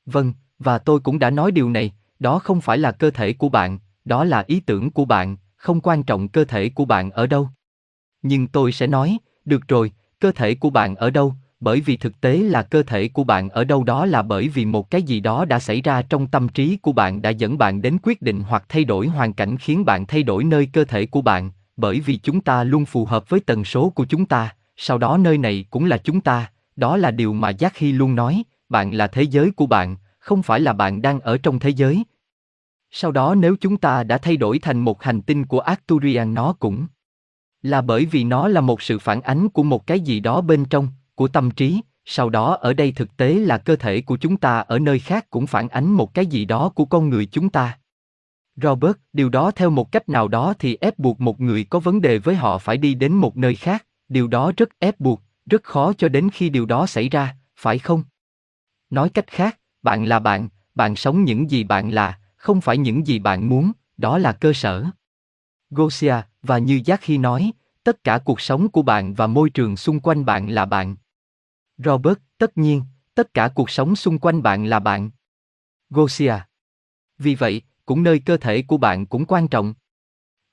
Vâng, 0.05 0.33
và 0.59 0.77
tôi 0.77 0.99
cũng 0.99 1.19
đã 1.19 1.29
nói 1.29 1.51
điều 1.51 1.69
này, 1.69 1.91
đó 2.19 2.39
không 2.39 2.61
phải 2.61 2.77
là 2.77 2.91
cơ 2.91 3.11
thể 3.11 3.33
của 3.33 3.49
bạn, 3.49 3.79
đó 4.05 4.23
là 4.23 4.43
ý 4.47 4.59
tưởng 4.59 4.91
của 4.91 5.05
bạn, 5.05 5.37
không 5.55 5.81
quan 5.81 6.03
trọng 6.03 6.27
cơ 6.27 6.45
thể 6.45 6.69
của 6.69 6.85
bạn 6.85 7.11
ở 7.11 7.27
đâu. 7.27 7.49
Nhưng 8.21 8.47
tôi 8.47 8.71
sẽ 8.71 8.87
nói, 8.87 9.17
được 9.45 9.67
rồi, 9.67 9.91
cơ 10.19 10.31
thể 10.31 10.55
của 10.55 10.69
bạn 10.69 10.95
ở 10.95 11.09
đâu, 11.09 11.35
bởi 11.61 11.81
vì 11.81 11.97
thực 11.97 12.21
tế 12.21 12.37
là 12.37 12.63
cơ 12.63 12.83
thể 12.83 13.07
của 13.07 13.23
bạn 13.23 13.49
ở 13.49 13.63
đâu 13.63 13.83
đó 13.83 14.05
là 14.05 14.21
bởi 14.21 14.47
vì 14.47 14.65
một 14.65 14.89
cái 14.89 15.03
gì 15.03 15.19
đó 15.19 15.45
đã 15.45 15.59
xảy 15.59 15.81
ra 15.81 16.01
trong 16.01 16.27
tâm 16.27 16.49
trí 16.49 16.77
của 16.77 16.91
bạn 16.91 17.21
đã 17.21 17.29
dẫn 17.29 17.57
bạn 17.57 17.81
đến 17.81 17.97
quyết 18.03 18.21
định 18.21 18.43
hoặc 18.47 18.63
thay 18.69 18.83
đổi 18.83 19.07
hoàn 19.07 19.33
cảnh 19.33 19.57
khiến 19.57 19.85
bạn 19.85 20.05
thay 20.05 20.23
đổi 20.23 20.43
nơi 20.43 20.65
cơ 20.73 20.85
thể 20.85 21.05
của 21.05 21.21
bạn, 21.21 21.51
bởi 21.77 21.99
vì 21.99 22.17
chúng 22.17 22.41
ta 22.41 22.63
luôn 22.63 22.85
phù 22.85 23.05
hợp 23.05 23.29
với 23.29 23.39
tần 23.39 23.65
số 23.65 23.89
của 23.89 24.05
chúng 24.05 24.25
ta, 24.25 24.55
sau 24.77 24.97
đó 24.97 25.17
nơi 25.17 25.37
này 25.37 25.65
cũng 25.69 25.85
là 25.85 25.97
chúng 25.97 26.21
ta, 26.21 26.51
đó 26.75 26.97
là 26.97 27.11
điều 27.11 27.33
mà 27.33 27.49
Giác 27.49 27.77
Hy 27.77 27.91
luôn 27.91 28.15
nói, 28.15 28.43
bạn 28.69 28.93
là 28.93 29.07
thế 29.07 29.23
giới 29.23 29.51
của 29.51 29.65
bạn, 29.65 29.95
không 30.19 30.43
phải 30.43 30.59
là 30.59 30.73
bạn 30.73 31.01
đang 31.01 31.19
ở 31.19 31.37
trong 31.37 31.59
thế 31.59 31.69
giới. 31.69 32.03
Sau 32.91 33.11
đó 33.11 33.35
nếu 33.35 33.55
chúng 33.61 33.77
ta 33.77 34.03
đã 34.03 34.17
thay 34.17 34.37
đổi 34.37 34.59
thành 34.59 34.79
một 34.79 35.03
hành 35.03 35.21
tinh 35.21 35.45
của 35.45 35.59
Arcturian 35.59 36.33
nó 36.33 36.53
cũng 36.53 36.87
là 37.61 37.81
bởi 37.81 38.05
vì 38.05 38.23
nó 38.23 38.47
là 38.47 38.61
một 38.61 38.81
sự 38.81 38.99
phản 38.99 39.21
ánh 39.21 39.49
của 39.49 39.63
một 39.63 39.87
cái 39.87 39.99
gì 39.99 40.19
đó 40.19 40.41
bên 40.41 40.65
trong, 40.65 40.87
của 41.15 41.27
tâm 41.27 41.51
trí, 41.51 41.81
sau 42.05 42.29
đó 42.29 42.57
ở 42.61 42.73
đây 42.73 42.91
thực 42.91 43.17
tế 43.17 43.33
là 43.33 43.57
cơ 43.57 43.75
thể 43.75 44.01
của 44.01 44.17
chúng 44.17 44.37
ta 44.37 44.59
ở 44.59 44.79
nơi 44.79 44.99
khác 44.99 45.29
cũng 45.29 45.47
phản 45.47 45.69
ánh 45.69 45.91
một 45.91 46.13
cái 46.13 46.25
gì 46.25 46.45
đó 46.45 46.69
của 46.69 46.85
con 46.85 47.09
người 47.09 47.25
chúng 47.25 47.49
ta. 47.49 47.77
Robert, 48.55 48.97
điều 49.13 49.29
đó 49.29 49.51
theo 49.51 49.69
một 49.69 49.91
cách 49.91 50.09
nào 50.09 50.27
đó 50.27 50.53
thì 50.59 50.77
ép 50.81 50.99
buộc 50.99 51.21
một 51.21 51.39
người 51.39 51.63
có 51.63 51.79
vấn 51.79 52.01
đề 52.01 52.17
với 52.17 52.35
họ 52.35 52.57
phải 52.57 52.77
đi 52.77 52.93
đến 52.93 53.13
một 53.13 53.37
nơi 53.37 53.55
khác, 53.55 53.85
điều 54.09 54.27
đó 54.27 54.51
rất 54.57 54.69
ép 54.79 54.99
buộc, 54.99 55.21
rất 55.45 55.63
khó 55.63 55.93
cho 55.93 56.09
đến 56.09 56.29
khi 56.33 56.49
điều 56.49 56.65
đó 56.65 56.85
xảy 56.85 57.09
ra, 57.09 57.35
phải 57.55 57.79
không? 57.79 58.03
Nói 58.89 59.09
cách 59.09 59.27
khác, 59.27 59.59
bạn 59.81 60.05
là 60.05 60.19
bạn, 60.19 60.49
bạn 60.75 60.95
sống 60.95 61.23
những 61.23 61.51
gì 61.51 61.63
bạn 61.63 61.89
là, 61.89 62.19
không 62.35 62.61
phải 62.61 62.77
những 62.77 63.07
gì 63.07 63.19
bạn 63.19 63.49
muốn, 63.49 63.71
đó 63.97 64.17
là 64.17 64.31
cơ 64.31 64.53
sở. 64.53 64.85
Gosia, 65.69 66.15
và 66.43 66.57
như 66.57 66.81
Giác 66.85 67.01
khi 67.01 67.17
nói, 67.17 67.51
tất 67.83 68.03
cả 68.03 68.19
cuộc 68.25 68.41
sống 68.41 68.69
của 68.69 68.81
bạn 68.81 69.13
và 69.13 69.27
môi 69.27 69.49
trường 69.49 69.77
xung 69.77 69.99
quanh 69.99 70.25
bạn 70.25 70.49
là 70.49 70.65
bạn. 70.65 70.95
Robert, 71.77 72.17
tất 72.37 72.57
nhiên, 72.57 72.83
tất 73.15 73.33
cả 73.33 73.47
cuộc 73.55 73.69
sống 73.69 73.95
xung 73.95 74.19
quanh 74.19 74.41
bạn 74.41 74.65
là 74.65 74.79
bạn. 74.79 75.11
Gosia. 75.89 76.35
Vì 77.17 77.35
vậy, 77.35 77.61
cũng 77.85 78.03
nơi 78.03 78.19
cơ 78.19 78.37
thể 78.37 78.61
của 78.61 78.77
bạn 78.77 79.05
cũng 79.05 79.25
quan 79.25 79.47
trọng. 79.47 79.73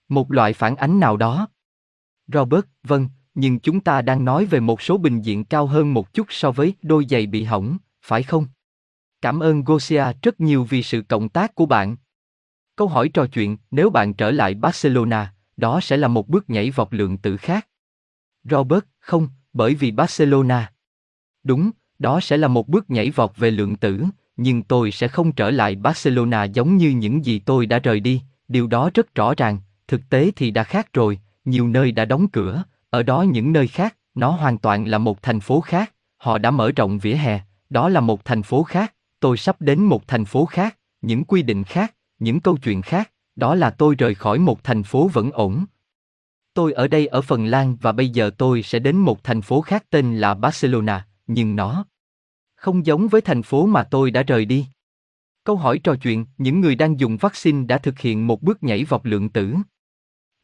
Một 0.08 0.32
loại 0.32 0.52
phản 0.52 0.76
ánh 0.76 1.00
nào 1.00 1.16
đó. 1.16 1.48
Robert, 2.26 2.64
vâng, 2.82 3.08
nhưng 3.34 3.60
chúng 3.60 3.80
ta 3.80 4.02
đang 4.02 4.24
nói 4.24 4.44
về 4.44 4.60
một 4.60 4.82
số 4.82 4.98
bình 4.98 5.22
diện 5.22 5.44
cao 5.44 5.66
hơn 5.66 5.94
một 5.94 6.12
chút 6.12 6.26
so 6.30 6.50
với 6.50 6.74
đôi 6.82 7.06
giày 7.10 7.26
bị 7.26 7.44
hỏng, 7.44 7.78
phải 8.02 8.22
không? 8.22 8.46
Cảm 9.20 9.40
ơn 9.40 9.64
Gosia 9.64 10.04
rất 10.22 10.40
nhiều 10.40 10.64
vì 10.64 10.82
sự 10.82 11.02
cộng 11.08 11.28
tác 11.28 11.54
của 11.54 11.66
bạn. 11.66 11.96
Câu 12.76 12.88
hỏi 12.88 13.08
trò 13.08 13.26
chuyện, 13.26 13.56
nếu 13.70 13.90
bạn 13.90 14.14
trở 14.14 14.30
lại 14.30 14.54
Barcelona, 14.54 15.34
đó 15.58 15.80
sẽ 15.80 15.96
là 15.96 16.08
một 16.08 16.28
bước 16.28 16.50
nhảy 16.50 16.70
vọt 16.70 16.88
lượng 16.90 17.18
tử 17.18 17.36
khác. 17.36 17.68
Robert, 18.44 18.84
không, 19.00 19.28
bởi 19.52 19.74
vì 19.74 19.90
Barcelona. 19.90 20.72
Đúng, 21.42 21.70
đó 21.98 22.20
sẽ 22.20 22.36
là 22.36 22.48
một 22.48 22.68
bước 22.68 22.90
nhảy 22.90 23.10
vọt 23.10 23.30
về 23.36 23.50
lượng 23.50 23.76
tử, 23.76 24.04
nhưng 24.36 24.62
tôi 24.62 24.90
sẽ 24.90 25.08
không 25.08 25.32
trở 25.32 25.50
lại 25.50 25.76
Barcelona 25.76 26.44
giống 26.44 26.76
như 26.76 26.90
những 26.90 27.24
gì 27.24 27.38
tôi 27.38 27.66
đã 27.66 27.78
rời 27.78 28.00
đi, 28.00 28.22
điều 28.48 28.66
đó 28.66 28.90
rất 28.94 29.14
rõ 29.14 29.34
ràng, 29.36 29.58
thực 29.88 30.00
tế 30.10 30.30
thì 30.36 30.50
đã 30.50 30.64
khác 30.64 30.92
rồi, 30.92 31.18
nhiều 31.44 31.68
nơi 31.68 31.92
đã 31.92 32.04
đóng 32.04 32.28
cửa, 32.28 32.64
ở 32.90 33.02
đó 33.02 33.22
những 33.22 33.52
nơi 33.52 33.68
khác, 33.68 33.96
nó 34.14 34.30
hoàn 34.30 34.58
toàn 34.58 34.84
là 34.88 34.98
một 34.98 35.22
thành 35.22 35.40
phố 35.40 35.60
khác, 35.60 35.92
họ 36.16 36.38
đã 36.38 36.50
mở 36.50 36.72
rộng 36.76 36.98
vỉa 36.98 37.14
hè, 37.14 37.40
đó 37.70 37.88
là 37.88 38.00
một 38.00 38.24
thành 38.24 38.42
phố 38.42 38.62
khác, 38.62 38.94
tôi 39.20 39.36
sắp 39.36 39.56
đến 39.60 39.82
một 39.82 40.08
thành 40.08 40.24
phố 40.24 40.44
khác, 40.44 40.78
những 41.00 41.24
quy 41.24 41.42
định 41.42 41.64
khác, 41.64 41.94
những 42.18 42.40
câu 42.40 42.56
chuyện 42.56 42.82
khác, 42.82 43.10
đó 43.38 43.54
là 43.54 43.70
tôi 43.70 43.94
rời 43.94 44.14
khỏi 44.14 44.38
một 44.38 44.64
thành 44.64 44.82
phố 44.82 45.08
vẫn 45.08 45.30
ổn. 45.30 45.64
Tôi 46.54 46.72
ở 46.72 46.88
đây 46.88 47.06
ở 47.06 47.20
Phần 47.20 47.46
Lan 47.46 47.76
và 47.80 47.92
bây 47.92 48.08
giờ 48.08 48.30
tôi 48.38 48.62
sẽ 48.62 48.78
đến 48.78 48.96
một 48.96 49.24
thành 49.24 49.42
phố 49.42 49.60
khác 49.60 49.84
tên 49.90 50.18
là 50.18 50.34
Barcelona, 50.34 51.06
nhưng 51.26 51.56
nó 51.56 51.84
không 52.58 52.86
giống 52.86 53.08
với 53.08 53.20
thành 53.20 53.42
phố 53.42 53.66
mà 53.66 53.84
tôi 53.84 54.10
đã 54.10 54.22
rời 54.22 54.44
đi. 54.44 54.66
Câu 55.44 55.56
hỏi 55.56 55.78
trò 55.78 55.94
chuyện, 55.94 56.26
những 56.38 56.60
người 56.60 56.74
đang 56.74 57.00
dùng 57.00 57.16
vaccine 57.16 57.66
đã 57.66 57.78
thực 57.78 57.98
hiện 57.98 58.26
một 58.26 58.42
bước 58.42 58.62
nhảy 58.62 58.84
vọt 58.84 59.00
lượng 59.04 59.28
tử. 59.28 59.54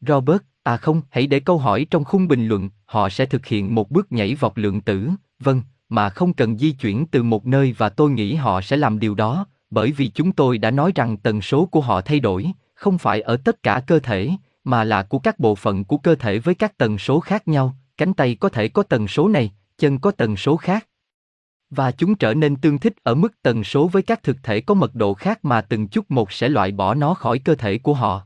Robert, 0.01 0.41
à 0.63 0.77
không, 0.77 1.01
hãy 1.09 1.27
để 1.27 1.39
câu 1.39 1.57
hỏi 1.57 1.85
trong 1.89 2.03
khung 2.03 2.27
bình 2.27 2.47
luận, 2.47 2.69
họ 2.85 3.09
sẽ 3.09 3.25
thực 3.25 3.45
hiện 3.45 3.75
một 3.75 3.91
bước 3.91 4.11
nhảy 4.11 4.35
vọt 4.35 4.51
lượng 4.55 4.81
tử, 4.81 5.09
vâng, 5.39 5.61
mà 5.89 6.09
không 6.09 6.33
cần 6.33 6.57
di 6.57 6.71
chuyển 6.71 7.07
từ 7.07 7.23
một 7.23 7.45
nơi 7.45 7.75
và 7.77 7.89
tôi 7.89 8.11
nghĩ 8.11 8.35
họ 8.35 8.61
sẽ 8.61 8.77
làm 8.77 8.99
điều 8.99 9.15
đó, 9.15 9.45
bởi 9.69 9.91
vì 9.91 10.07
chúng 10.07 10.31
tôi 10.31 10.57
đã 10.57 10.71
nói 10.71 10.91
rằng 10.95 11.17
tần 11.17 11.41
số 11.41 11.65
của 11.65 11.81
họ 11.81 12.01
thay 12.01 12.19
đổi, 12.19 12.51
không 12.85 12.97
phải 12.97 13.21
ở 13.21 13.37
tất 13.37 13.63
cả 13.63 13.81
cơ 13.87 13.99
thể, 13.99 14.31
mà 14.63 14.83
là 14.83 15.03
của 15.03 15.19
các 15.19 15.39
bộ 15.39 15.55
phận 15.55 15.83
của 15.83 15.97
cơ 15.97 16.15
thể 16.15 16.39
với 16.39 16.55
các 16.55 16.77
tần 16.77 16.97
số 16.97 17.19
khác 17.19 17.47
nhau, 17.47 17.75
cánh 17.97 18.13
tay 18.13 18.35
có 18.35 18.49
thể 18.49 18.67
có 18.67 18.83
tần 18.83 19.07
số 19.07 19.27
này, 19.27 19.51
chân 19.77 19.99
có 19.99 20.11
tần 20.11 20.37
số 20.37 20.57
khác. 20.57 20.87
Và 21.69 21.91
chúng 21.91 22.15
trở 22.15 22.33
nên 22.33 22.55
tương 22.55 22.77
thích 22.77 22.93
ở 23.03 23.15
mức 23.15 23.41
tần 23.41 23.63
số 23.63 23.87
với 23.87 24.01
các 24.01 24.23
thực 24.23 24.37
thể 24.43 24.61
có 24.61 24.73
mật 24.73 24.95
độ 24.95 25.13
khác 25.13 25.45
mà 25.45 25.61
từng 25.61 25.87
chút 25.87 26.11
một 26.11 26.31
sẽ 26.31 26.49
loại 26.49 26.71
bỏ 26.71 26.93
nó 26.93 27.13
khỏi 27.13 27.39
cơ 27.39 27.55
thể 27.55 27.77
của 27.77 27.93
họ. 27.93 28.21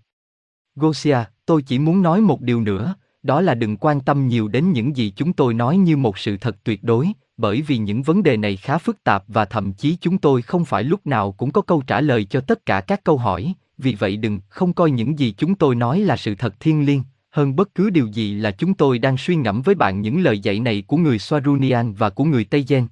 Gosia, 0.76 1.18
tôi 1.46 1.62
chỉ 1.62 1.80
muốn 1.80 2.02
nói 2.02 2.22
một 2.22 2.42
điều 2.42 2.62
nữa, 2.62 2.96
đó 3.24 3.42
là 3.42 3.56
đừng 3.56 3.78
quan 3.78 4.00
tâm 4.02 4.28
nhiều 4.28 4.48
đến 4.48 4.72
những 4.72 4.98
gì 4.98 5.14
chúng 5.16 5.34
tôi 5.34 5.54
nói 5.54 5.78
như 5.78 5.98
một 5.98 6.18
sự 6.18 6.38
thật 6.38 6.56
tuyệt 6.64 6.84
đối, 6.84 7.08
bởi 7.38 7.62
vì 7.62 7.78
những 7.78 8.02
vấn 8.02 8.24
đề 8.24 8.38
này 8.38 8.56
khá 8.56 8.78
phức 8.78 9.04
tạp 9.04 9.24
và 9.28 9.46
thậm 9.46 9.74
chí 9.74 9.98
chúng 10.02 10.18
tôi 10.18 10.42
không 10.42 10.66
phải 10.66 10.84
lúc 10.84 11.08
nào 11.08 11.32
cũng 11.32 11.52
có 11.52 11.62
câu 11.62 11.84
trả 11.88 12.02
lời 12.02 12.26
cho 12.26 12.42
tất 12.42 12.66
cả 12.66 12.82
các 12.82 13.04
câu 13.04 13.18
hỏi, 13.18 13.54
vì 13.80 13.96
vậy 13.96 14.18
đừng 14.18 14.40
không 14.50 14.74
coi 14.74 14.92
những 14.92 15.20
gì 15.20 15.34
chúng 15.38 15.56
tôi 15.56 15.76
nói 15.76 16.00
là 16.00 16.18
sự 16.18 16.36
thật 16.36 16.60
thiên 16.60 16.86
liêng, 16.86 17.04
hơn 17.30 17.56
bất 17.56 17.76
cứ 17.76 17.90
điều 17.90 18.08
gì 18.08 18.34
là 18.34 18.52
chúng 18.52 18.74
tôi 18.74 19.00
đang 19.00 19.18
suy 19.18 19.36
ngẫm 19.36 19.62
với 19.62 19.76
bạn 19.76 20.02
những 20.02 20.22
lời 20.22 20.40
dạy 20.40 20.60
này 20.60 20.84
của 20.88 20.98
người 20.98 21.18
Swarunian 21.18 21.94
và 21.94 22.10
của 22.10 22.24
người 22.24 22.46
Tây 22.46 22.66
Gen. 22.68 22.88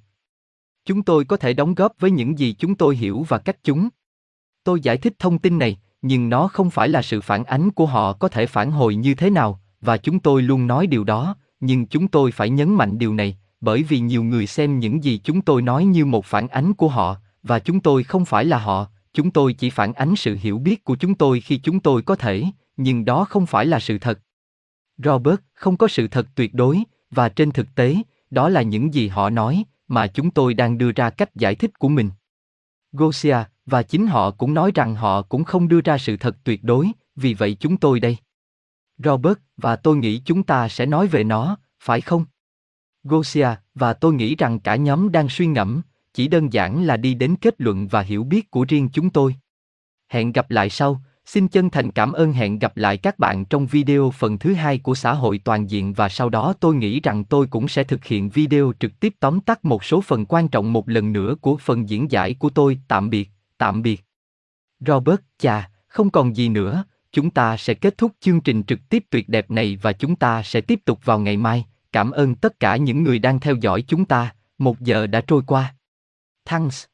Chúng 0.84 1.02
tôi 1.02 1.24
có 1.24 1.36
thể 1.36 1.52
đóng 1.52 1.74
góp 1.74 1.92
với 1.98 2.10
những 2.10 2.38
gì 2.38 2.54
chúng 2.58 2.74
tôi 2.74 2.96
hiểu 2.96 3.26
và 3.28 3.38
cách 3.38 3.56
chúng. 3.64 3.88
Tôi 4.64 4.80
giải 4.80 4.96
thích 4.96 5.14
thông 5.18 5.38
tin 5.38 5.58
này, 5.58 5.78
nhưng 6.02 6.28
nó 6.28 6.48
không 6.48 6.70
phải 6.70 6.88
là 6.88 7.02
sự 7.02 7.20
phản 7.20 7.44
ánh 7.44 7.70
của 7.70 7.86
họ 7.86 8.12
có 8.12 8.28
thể 8.28 8.46
phản 8.46 8.70
hồi 8.70 8.94
như 8.94 9.14
thế 9.14 9.30
nào, 9.30 9.60
và 9.80 9.96
chúng 9.96 10.20
tôi 10.20 10.42
luôn 10.42 10.66
nói 10.66 10.86
điều 10.86 11.04
đó, 11.04 11.36
nhưng 11.60 11.86
chúng 11.86 12.08
tôi 12.08 12.32
phải 12.32 12.50
nhấn 12.50 12.74
mạnh 12.74 12.98
điều 12.98 13.14
này, 13.14 13.36
bởi 13.60 13.82
vì 13.82 13.98
nhiều 14.00 14.22
người 14.24 14.46
xem 14.46 14.78
những 14.78 15.04
gì 15.04 15.20
chúng 15.24 15.40
tôi 15.40 15.62
nói 15.62 15.84
như 15.84 16.06
một 16.06 16.24
phản 16.24 16.48
ánh 16.48 16.74
của 16.74 16.88
họ, 16.88 17.16
và 17.42 17.58
chúng 17.58 17.80
tôi 17.80 18.02
không 18.02 18.24
phải 18.24 18.44
là 18.44 18.58
họ, 18.58 18.86
chúng 19.18 19.30
tôi 19.30 19.52
chỉ 19.52 19.70
phản 19.70 19.92
ánh 19.92 20.16
sự 20.16 20.36
hiểu 20.40 20.58
biết 20.58 20.84
của 20.84 20.96
chúng 20.96 21.14
tôi 21.14 21.40
khi 21.40 21.58
chúng 21.58 21.80
tôi 21.80 22.02
có 22.02 22.16
thể, 22.16 22.44
nhưng 22.76 23.04
đó 23.04 23.24
không 23.24 23.46
phải 23.46 23.66
là 23.66 23.80
sự 23.80 23.98
thật. 23.98 24.20
Robert, 25.04 25.40
không 25.54 25.76
có 25.76 25.88
sự 25.88 26.08
thật 26.08 26.26
tuyệt 26.34 26.54
đối, 26.54 26.82
và 27.10 27.28
trên 27.28 27.50
thực 27.50 27.74
tế, 27.74 27.96
đó 28.30 28.48
là 28.48 28.62
những 28.62 28.94
gì 28.94 29.08
họ 29.08 29.30
nói, 29.30 29.64
mà 29.88 30.06
chúng 30.06 30.30
tôi 30.30 30.54
đang 30.54 30.78
đưa 30.78 30.92
ra 30.92 31.10
cách 31.10 31.34
giải 31.34 31.54
thích 31.54 31.78
của 31.78 31.88
mình. 31.88 32.10
Gosia, 32.92 33.36
và 33.66 33.82
chính 33.82 34.06
họ 34.06 34.30
cũng 34.30 34.54
nói 34.54 34.72
rằng 34.74 34.94
họ 34.94 35.22
cũng 35.22 35.44
không 35.44 35.68
đưa 35.68 35.80
ra 35.80 35.98
sự 35.98 36.16
thật 36.16 36.36
tuyệt 36.44 36.64
đối, 36.64 36.90
vì 37.16 37.34
vậy 37.34 37.56
chúng 37.60 37.76
tôi 37.76 38.00
đây. 38.00 38.16
Robert, 38.98 39.38
và 39.56 39.76
tôi 39.76 39.96
nghĩ 39.96 40.22
chúng 40.24 40.42
ta 40.42 40.68
sẽ 40.68 40.86
nói 40.86 41.06
về 41.06 41.24
nó, 41.24 41.56
phải 41.80 42.00
không? 42.00 42.24
Gosia, 43.04 43.48
và 43.74 43.92
tôi 43.92 44.14
nghĩ 44.14 44.36
rằng 44.36 44.60
cả 44.60 44.76
nhóm 44.76 45.12
đang 45.12 45.28
suy 45.28 45.46
ngẫm, 45.46 45.82
chỉ 46.18 46.28
đơn 46.28 46.52
giản 46.52 46.84
là 46.84 46.96
đi 46.96 47.14
đến 47.14 47.36
kết 47.40 47.54
luận 47.58 47.88
và 47.88 48.00
hiểu 48.00 48.24
biết 48.24 48.50
của 48.50 48.64
riêng 48.68 48.88
chúng 48.92 49.10
tôi. 49.10 49.36
Hẹn 50.08 50.32
gặp 50.32 50.50
lại 50.50 50.70
sau, 50.70 51.00
xin 51.26 51.48
chân 51.48 51.70
thành 51.70 51.90
cảm 51.90 52.12
ơn 52.12 52.32
hẹn 52.32 52.58
gặp 52.58 52.76
lại 52.76 52.96
các 52.96 53.18
bạn 53.18 53.44
trong 53.44 53.66
video 53.66 54.10
phần 54.10 54.38
thứ 54.38 54.54
hai 54.54 54.78
của 54.78 54.94
xã 54.94 55.12
hội 55.12 55.40
toàn 55.44 55.70
diện 55.70 55.92
và 55.92 56.08
sau 56.08 56.28
đó 56.28 56.54
tôi 56.60 56.74
nghĩ 56.74 57.00
rằng 57.00 57.24
tôi 57.24 57.46
cũng 57.46 57.68
sẽ 57.68 57.84
thực 57.84 58.04
hiện 58.04 58.28
video 58.28 58.72
trực 58.80 59.00
tiếp 59.00 59.14
tóm 59.20 59.40
tắt 59.40 59.64
một 59.64 59.84
số 59.84 60.00
phần 60.00 60.26
quan 60.26 60.48
trọng 60.48 60.72
một 60.72 60.88
lần 60.88 61.12
nữa 61.12 61.34
của 61.40 61.56
phần 61.56 61.88
diễn 61.88 62.10
giải 62.10 62.34
của 62.34 62.50
tôi. 62.50 62.78
Tạm 62.88 63.10
biệt, 63.10 63.30
tạm 63.58 63.82
biệt. 63.82 64.04
Robert, 64.80 65.20
chà, 65.38 65.70
không 65.88 66.10
còn 66.10 66.36
gì 66.36 66.48
nữa, 66.48 66.84
chúng 67.12 67.30
ta 67.30 67.56
sẽ 67.56 67.74
kết 67.74 67.98
thúc 67.98 68.12
chương 68.20 68.40
trình 68.40 68.62
trực 68.62 68.88
tiếp 68.88 69.04
tuyệt 69.10 69.28
đẹp 69.28 69.50
này 69.50 69.78
và 69.82 69.92
chúng 69.92 70.16
ta 70.16 70.42
sẽ 70.42 70.60
tiếp 70.60 70.80
tục 70.84 71.00
vào 71.04 71.18
ngày 71.18 71.36
mai. 71.36 71.64
Cảm 71.92 72.10
ơn 72.10 72.34
tất 72.34 72.60
cả 72.60 72.76
những 72.76 73.02
người 73.02 73.18
đang 73.18 73.40
theo 73.40 73.54
dõi 73.60 73.82
chúng 73.82 74.04
ta, 74.04 74.34
một 74.58 74.80
giờ 74.80 75.06
đã 75.06 75.20
trôi 75.20 75.42
qua. 75.46 75.74
Thanks. 76.48 76.88